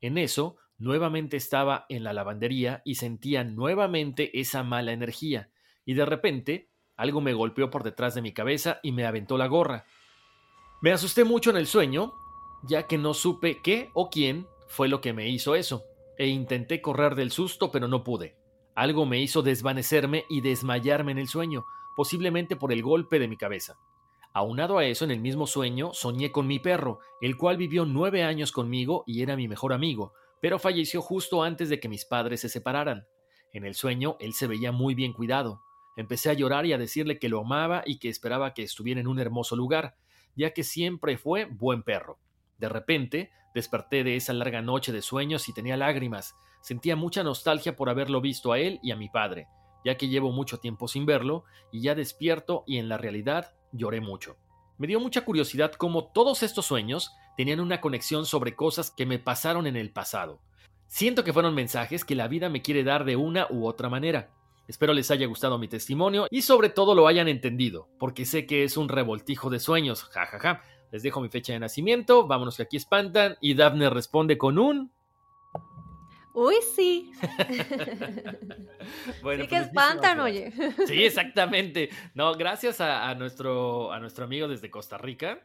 En 0.00 0.18
eso, 0.18 0.56
Nuevamente 0.82 1.36
estaba 1.36 1.86
en 1.88 2.02
la 2.02 2.12
lavandería 2.12 2.82
y 2.84 2.96
sentía 2.96 3.44
nuevamente 3.44 4.40
esa 4.40 4.64
mala 4.64 4.90
energía, 4.90 5.48
y 5.84 5.94
de 5.94 6.04
repente 6.04 6.70
algo 6.96 7.20
me 7.20 7.34
golpeó 7.34 7.70
por 7.70 7.84
detrás 7.84 8.16
de 8.16 8.20
mi 8.20 8.32
cabeza 8.32 8.80
y 8.82 8.90
me 8.90 9.06
aventó 9.06 9.38
la 9.38 9.46
gorra. 9.46 9.84
Me 10.80 10.90
asusté 10.90 11.22
mucho 11.22 11.50
en 11.50 11.56
el 11.56 11.68
sueño, 11.68 12.12
ya 12.64 12.88
que 12.88 12.98
no 12.98 13.14
supe 13.14 13.60
qué 13.62 13.90
o 13.94 14.10
quién 14.10 14.48
fue 14.66 14.88
lo 14.88 15.00
que 15.00 15.12
me 15.12 15.28
hizo 15.28 15.54
eso, 15.54 15.84
e 16.18 16.26
intenté 16.26 16.82
correr 16.82 17.14
del 17.14 17.30
susto 17.30 17.70
pero 17.70 17.86
no 17.86 18.02
pude. 18.02 18.41
Algo 18.74 19.04
me 19.04 19.20
hizo 19.20 19.42
desvanecerme 19.42 20.24
y 20.28 20.40
desmayarme 20.40 21.12
en 21.12 21.18
el 21.18 21.28
sueño, 21.28 21.64
posiblemente 21.94 22.56
por 22.56 22.72
el 22.72 22.82
golpe 22.82 23.18
de 23.18 23.28
mi 23.28 23.36
cabeza. 23.36 23.76
Aunado 24.32 24.78
a 24.78 24.86
eso, 24.86 25.04
en 25.04 25.10
el 25.10 25.20
mismo 25.20 25.46
sueño 25.46 25.92
soñé 25.92 26.32
con 26.32 26.46
mi 26.46 26.58
perro, 26.58 27.00
el 27.20 27.36
cual 27.36 27.58
vivió 27.58 27.84
nueve 27.84 28.22
años 28.22 28.50
conmigo 28.50 29.04
y 29.06 29.22
era 29.22 29.36
mi 29.36 29.46
mejor 29.46 29.74
amigo, 29.74 30.14
pero 30.40 30.58
falleció 30.58 31.02
justo 31.02 31.42
antes 31.42 31.68
de 31.68 31.80
que 31.80 31.88
mis 31.88 32.06
padres 32.06 32.40
se 32.40 32.48
separaran. 32.48 33.06
En 33.52 33.66
el 33.66 33.74
sueño 33.74 34.16
él 34.20 34.32
se 34.32 34.46
veía 34.46 34.72
muy 34.72 34.94
bien 34.94 35.12
cuidado. 35.12 35.60
Empecé 35.96 36.30
a 36.30 36.32
llorar 36.32 36.64
y 36.64 36.72
a 36.72 36.78
decirle 36.78 37.18
que 37.18 37.28
lo 37.28 37.40
amaba 37.40 37.82
y 37.84 37.98
que 37.98 38.08
esperaba 38.08 38.54
que 38.54 38.62
estuviera 38.62 39.02
en 39.02 39.06
un 39.06 39.18
hermoso 39.18 39.54
lugar, 39.54 39.96
ya 40.34 40.54
que 40.54 40.64
siempre 40.64 41.18
fue 41.18 41.44
buen 41.44 41.82
perro. 41.82 42.18
De 42.62 42.68
repente, 42.68 43.32
desperté 43.56 44.04
de 44.04 44.14
esa 44.14 44.32
larga 44.32 44.62
noche 44.62 44.92
de 44.92 45.02
sueños 45.02 45.48
y 45.48 45.52
tenía 45.52 45.76
lágrimas. 45.76 46.36
Sentía 46.60 46.94
mucha 46.94 47.24
nostalgia 47.24 47.74
por 47.74 47.90
haberlo 47.90 48.20
visto 48.20 48.52
a 48.52 48.60
él 48.60 48.78
y 48.84 48.92
a 48.92 48.96
mi 48.96 49.08
padre, 49.08 49.48
ya 49.84 49.96
que 49.96 50.06
llevo 50.06 50.30
mucho 50.30 50.60
tiempo 50.60 50.86
sin 50.86 51.04
verlo, 51.04 51.42
y 51.72 51.82
ya 51.82 51.96
despierto 51.96 52.62
y 52.68 52.78
en 52.78 52.88
la 52.88 52.98
realidad 52.98 53.52
lloré 53.72 54.00
mucho. 54.00 54.36
Me 54.78 54.86
dio 54.86 55.00
mucha 55.00 55.24
curiosidad 55.24 55.72
cómo 55.72 56.12
todos 56.12 56.44
estos 56.44 56.66
sueños 56.66 57.10
tenían 57.36 57.58
una 57.58 57.80
conexión 57.80 58.26
sobre 58.26 58.54
cosas 58.54 58.92
que 58.92 59.06
me 59.06 59.18
pasaron 59.18 59.66
en 59.66 59.74
el 59.74 59.90
pasado. 59.90 60.40
Siento 60.86 61.24
que 61.24 61.32
fueron 61.32 61.56
mensajes 61.56 62.04
que 62.04 62.14
la 62.14 62.28
vida 62.28 62.48
me 62.48 62.62
quiere 62.62 62.84
dar 62.84 63.04
de 63.04 63.16
una 63.16 63.48
u 63.50 63.66
otra 63.66 63.88
manera. 63.88 64.30
Espero 64.68 64.92
les 64.92 65.10
haya 65.10 65.26
gustado 65.26 65.58
mi 65.58 65.66
testimonio 65.66 66.28
y 66.30 66.42
sobre 66.42 66.68
todo 66.68 66.94
lo 66.94 67.08
hayan 67.08 67.26
entendido, 67.26 67.88
porque 67.98 68.24
sé 68.24 68.46
que 68.46 68.62
es 68.62 68.76
un 68.76 68.88
revoltijo 68.88 69.50
de 69.50 69.58
sueños, 69.58 70.04
jajaja. 70.04 70.38
Ja, 70.38 70.54
ja. 70.54 70.71
Les 70.92 71.02
dejo 71.02 71.20
mi 71.20 71.28
fecha 71.28 71.52
de 71.52 71.58
nacimiento, 71.58 72.26
vámonos 72.26 72.56
que 72.56 72.62
aquí 72.62 72.76
espantan, 72.76 73.36
y 73.40 73.54
Daphne 73.54 73.90
responde 73.90 74.38
con 74.38 74.58
un... 74.58 74.92
Uy, 76.34 76.54
sí. 76.74 77.12
bueno, 79.22 79.42
sí 79.42 79.48
que 79.48 79.56
espantan, 79.56 80.20
oye. 80.20 80.52
sí, 80.86 81.04
exactamente. 81.04 81.90
No, 82.14 82.32
gracias 82.34 82.80
a, 82.80 83.14
nuestro, 83.16 83.92
a 83.92 84.00
nuestro 84.00 84.24
amigo 84.24 84.48
desde 84.48 84.70
Costa 84.70 84.96
Rica 84.96 85.42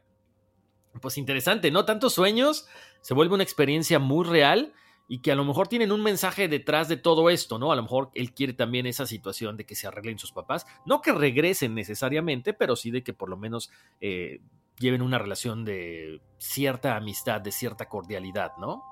pues 1.00 1.18
interesante, 1.18 1.72
¿no? 1.72 1.86
Tantos 1.86 2.14
sueños, 2.14 2.68
se 3.02 3.14
vuelve 3.14 3.36
una 3.36 3.44
experiencia 3.44 4.00
muy 4.00 4.26
real 4.26 4.74
y 5.08 5.22
que 5.22 5.32
a 5.32 5.36
lo 5.36 5.46
mejor 5.46 5.68
tienen 5.68 5.92
un 5.92 6.04
mensaje 6.04 6.48
detrás 6.48 6.90
de 6.90 6.98
todo 6.98 7.30
esto, 7.30 7.58
¿no? 7.58 7.72
A 7.72 7.76
lo 7.76 7.84
mejor 7.84 8.10
él 8.14 8.34
quiere 8.34 8.54
también 8.54 8.86
esa 8.86 9.06
situación 9.06 9.56
de 9.56 9.66
que 9.66 9.76
se 9.76 9.88
arreglen 9.88 10.20
sus 10.20 10.32
papás, 10.32 10.66
no 10.86 11.02
que 11.02 11.14
regresen 11.14 11.76
necesariamente, 11.76 12.54
pero 12.54 12.76
sí 12.76 12.92
de 12.92 13.04
que 13.04 13.14
por 13.14 13.30
lo 13.30 13.38
menos 13.38 13.72
eh, 14.02 14.42
lleven 14.80 15.02
una 15.02 15.18
relación 15.18 15.66
de 15.66 16.22
cierta 16.38 16.96
amistad, 16.96 17.42
de 17.42 17.52
cierta 17.52 17.88
cordialidad, 17.90 18.52
¿no? 18.58 18.84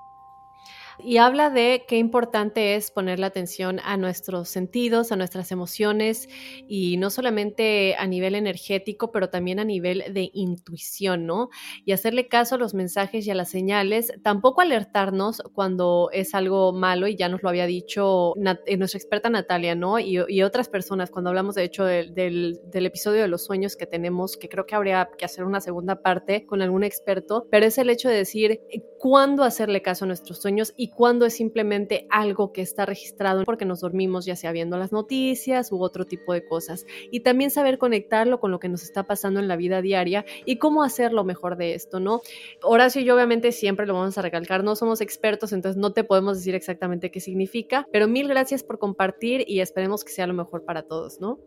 Y 0.98 1.18
habla 1.18 1.50
de 1.50 1.84
qué 1.86 1.98
importante 1.98 2.74
es 2.74 2.90
ponerle 2.90 3.26
atención 3.26 3.80
a 3.84 3.96
nuestros 3.96 4.48
sentidos, 4.48 5.12
a 5.12 5.16
nuestras 5.16 5.52
emociones 5.52 6.28
y 6.68 6.96
no 6.96 7.10
solamente 7.10 7.96
a 7.96 8.06
nivel 8.06 8.34
energético, 8.34 9.12
pero 9.12 9.28
también 9.28 9.58
a 9.58 9.64
nivel 9.64 10.04
de 10.12 10.30
intuición, 10.32 11.26
¿no? 11.26 11.50
Y 11.84 11.92
hacerle 11.92 12.28
caso 12.28 12.54
a 12.54 12.58
los 12.58 12.74
mensajes 12.74 13.26
y 13.26 13.30
a 13.30 13.34
las 13.34 13.50
señales, 13.50 14.12
tampoco 14.22 14.60
alertarnos 14.60 15.42
cuando 15.54 16.10
es 16.12 16.34
algo 16.34 16.72
malo 16.72 17.06
y 17.06 17.16
ya 17.16 17.28
nos 17.28 17.42
lo 17.42 17.48
había 17.48 17.66
dicho 17.66 18.34
eh, 18.66 18.76
nuestra 18.76 18.98
experta 18.98 19.30
Natalia, 19.30 19.74
¿no? 19.74 19.98
Y, 19.98 20.16
otras 20.46 20.68
personas 20.68 21.10
cuando 21.10 21.30
hablamos 21.30 21.56
de 21.56 21.64
hecho 21.64 21.84
del, 21.84 22.14
del 22.14 22.86
episodio 22.86 23.22
de 23.22 23.28
los 23.28 23.44
sueños 23.44 23.74
que 23.74 23.86
tenemos, 23.86 24.36
que 24.36 24.48
creo 24.48 24.64
que 24.64 24.76
habría 24.76 25.08
que 25.18 25.24
hacer 25.24 25.44
una 25.44 25.60
segunda 25.60 26.02
parte 26.02 26.46
con 26.46 26.62
algún 26.62 26.84
experto, 26.84 27.48
pero 27.50 27.66
es 27.66 27.78
el 27.78 27.90
hecho 27.90 28.08
de 28.08 28.16
decir 28.16 28.52
eh, 28.52 28.82
cuándo 28.98 29.42
hacerle 29.42 29.82
caso 29.82 30.04
a 30.04 30.08
nuestros 30.08 30.40
sueños 30.40 30.72
y 30.76 30.85
cuándo 30.88 31.26
es 31.26 31.34
simplemente 31.34 32.06
algo 32.10 32.52
que 32.52 32.62
está 32.62 32.86
registrado 32.86 33.44
porque 33.44 33.64
nos 33.64 33.80
dormimos 33.80 34.26
ya 34.26 34.36
sea 34.36 34.52
viendo 34.52 34.76
las 34.78 34.92
noticias 34.92 35.72
u 35.72 35.82
otro 35.82 36.06
tipo 36.06 36.32
de 36.32 36.44
cosas. 36.44 36.86
Y 37.10 37.20
también 37.20 37.50
saber 37.50 37.78
conectarlo 37.78 38.40
con 38.40 38.50
lo 38.50 38.58
que 38.58 38.68
nos 38.68 38.82
está 38.82 39.04
pasando 39.04 39.40
en 39.40 39.48
la 39.48 39.56
vida 39.56 39.82
diaria 39.82 40.24
y 40.44 40.56
cómo 40.58 40.82
hacer 40.82 41.12
lo 41.12 41.24
mejor 41.24 41.56
de 41.56 41.74
esto, 41.74 42.00
¿no? 42.00 42.20
Horacio 42.62 43.00
y 43.00 43.04
yo 43.04 43.14
obviamente 43.14 43.52
siempre 43.52 43.86
lo 43.86 43.94
vamos 43.94 44.18
a 44.18 44.22
recalcar, 44.22 44.64
no 44.64 44.76
somos 44.76 45.00
expertos, 45.00 45.52
entonces 45.52 45.80
no 45.80 45.92
te 45.92 46.04
podemos 46.04 46.36
decir 46.38 46.54
exactamente 46.54 47.10
qué 47.10 47.20
significa, 47.20 47.86
pero 47.92 48.08
mil 48.08 48.28
gracias 48.28 48.62
por 48.62 48.78
compartir 48.78 49.44
y 49.46 49.60
esperemos 49.60 50.04
que 50.04 50.12
sea 50.12 50.26
lo 50.26 50.34
mejor 50.34 50.64
para 50.64 50.82
todos, 50.82 51.20
¿no? 51.20 51.38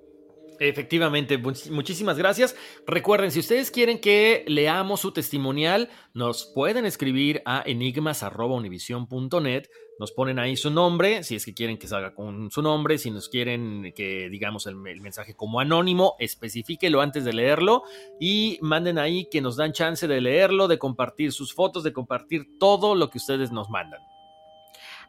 Efectivamente, 0.59 1.37
muchísimas 1.37 2.17
gracias. 2.17 2.53
Recuerden, 2.85 3.31
si 3.31 3.39
ustedes 3.39 3.71
quieren 3.71 3.99
que 3.99 4.43
leamos 4.45 4.99
su 4.99 5.13
testimonial, 5.13 5.89
nos 6.13 6.51
pueden 6.53 6.85
escribir 6.85 7.41
a 7.45 7.63
enigmas.univision.net. 7.65 9.67
Nos 9.99 10.11
ponen 10.11 10.37
ahí 10.37 10.57
su 10.57 10.69
nombre, 10.69 11.23
si 11.23 11.35
es 11.35 11.45
que 11.45 11.53
quieren 11.53 11.77
que 11.77 11.87
salga 11.87 12.13
con 12.13 12.51
su 12.51 12.61
nombre, 12.61 12.97
si 12.97 13.09
nos 13.11 13.29
quieren 13.29 13.93
que 13.95 14.29
digamos 14.29 14.65
el, 14.65 14.75
el 14.87 15.01
mensaje 15.01 15.33
como 15.33 15.59
anónimo, 15.59 16.15
especifíquelo 16.19 17.01
antes 17.01 17.25
de 17.25 17.33
leerlo 17.33 17.83
y 18.19 18.57
manden 18.61 18.97
ahí 18.97 19.27
que 19.29 19.41
nos 19.41 19.57
dan 19.57 19.73
chance 19.73 20.07
de 20.07 20.21
leerlo, 20.21 20.69
de 20.69 20.77
compartir 20.77 21.33
sus 21.33 21.53
fotos, 21.53 21.83
de 21.83 21.91
compartir 21.91 22.57
todo 22.59 22.95
lo 22.95 23.09
que 23.09 23.17
ustedes 23.17 23.51
nos 23.51 23.69
mandan. 23.69 23.99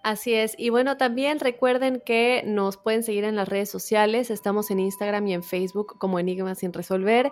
Así 0.03 0.35
es. 0.35 0.55
Y 0.57 0.71
bueno, 0.71 0.97
también 0.97 1.41
recuerden 1.41 2.03
que 2.05 2.43
nos 2.47 2.77
pueden 2.77 3.03
seguir 3.03 3.25
en 3.25 3.37
las 3.37 3.49
redes 3.49 3.71
sociales. 3.71 4.31
Estamos 4.31 4.71
en 4.71 4.81
Instagram 4.81 5.27
y 5.27 5.35
en 5.35 5.43
Facebook 5.43 5.99
como 5.99 6.19
Enigmas 6.19 6.59
sin 6.59 6.73
resolver. 6.73 7.31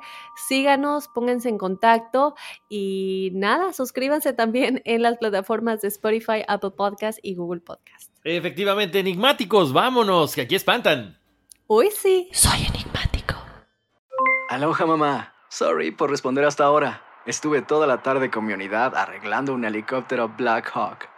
Síganos, 0.49 1.09
pónganse 1.09 1.49
en 1.49 1.57
contacto 1.57 2.35
y 2.69 3.31
nada, 3.35 3.73
suscríbanse 3.73 4.35
también 4.35 4.83
en 4.85 5.03
las 5.03 5.17
plataformas 5.17 5.81
de 5.81 5.89
Spotify, 5.89 6.45
Apple 6.47 6.73
Podcast 6.73 7.19
y 7.23 7.35
Google 7.35 7.61
Podcast. 7.61 8.13
Efectivamente, 8.25 8.99
enigmáticos, 8.99 9.73
vámonos, 9.73 10.35
que 10.35 10.43
aquí 10.43 10.55
espantan. 10.55 11.19
Uy, 11.67 11.91
sí. 11.91 12.29
Soy 12.33 12.67
enigmático. 12.67 13.35
Aloha, 14.51 14.87
mamá. 14.87 15.35
Sorry 15.49 15.91
por 15.91 16.11
responder 16.11 16.45
hasta 16.45 16.65
ahora. 16.65 17.03
Estuve 17.25 17.63
toda 17.63 17.87
la 17.87 18.03
tarde 18.03 18.31
con 18.31 18.45
mi 18.45 18.53
unidad 18.53 18.95
arreglando 18.95 19.55
un 19.55 19.65
helicóptero 19.65 20.29
Black 20.37 20.71
Hawk. 20.75 21.18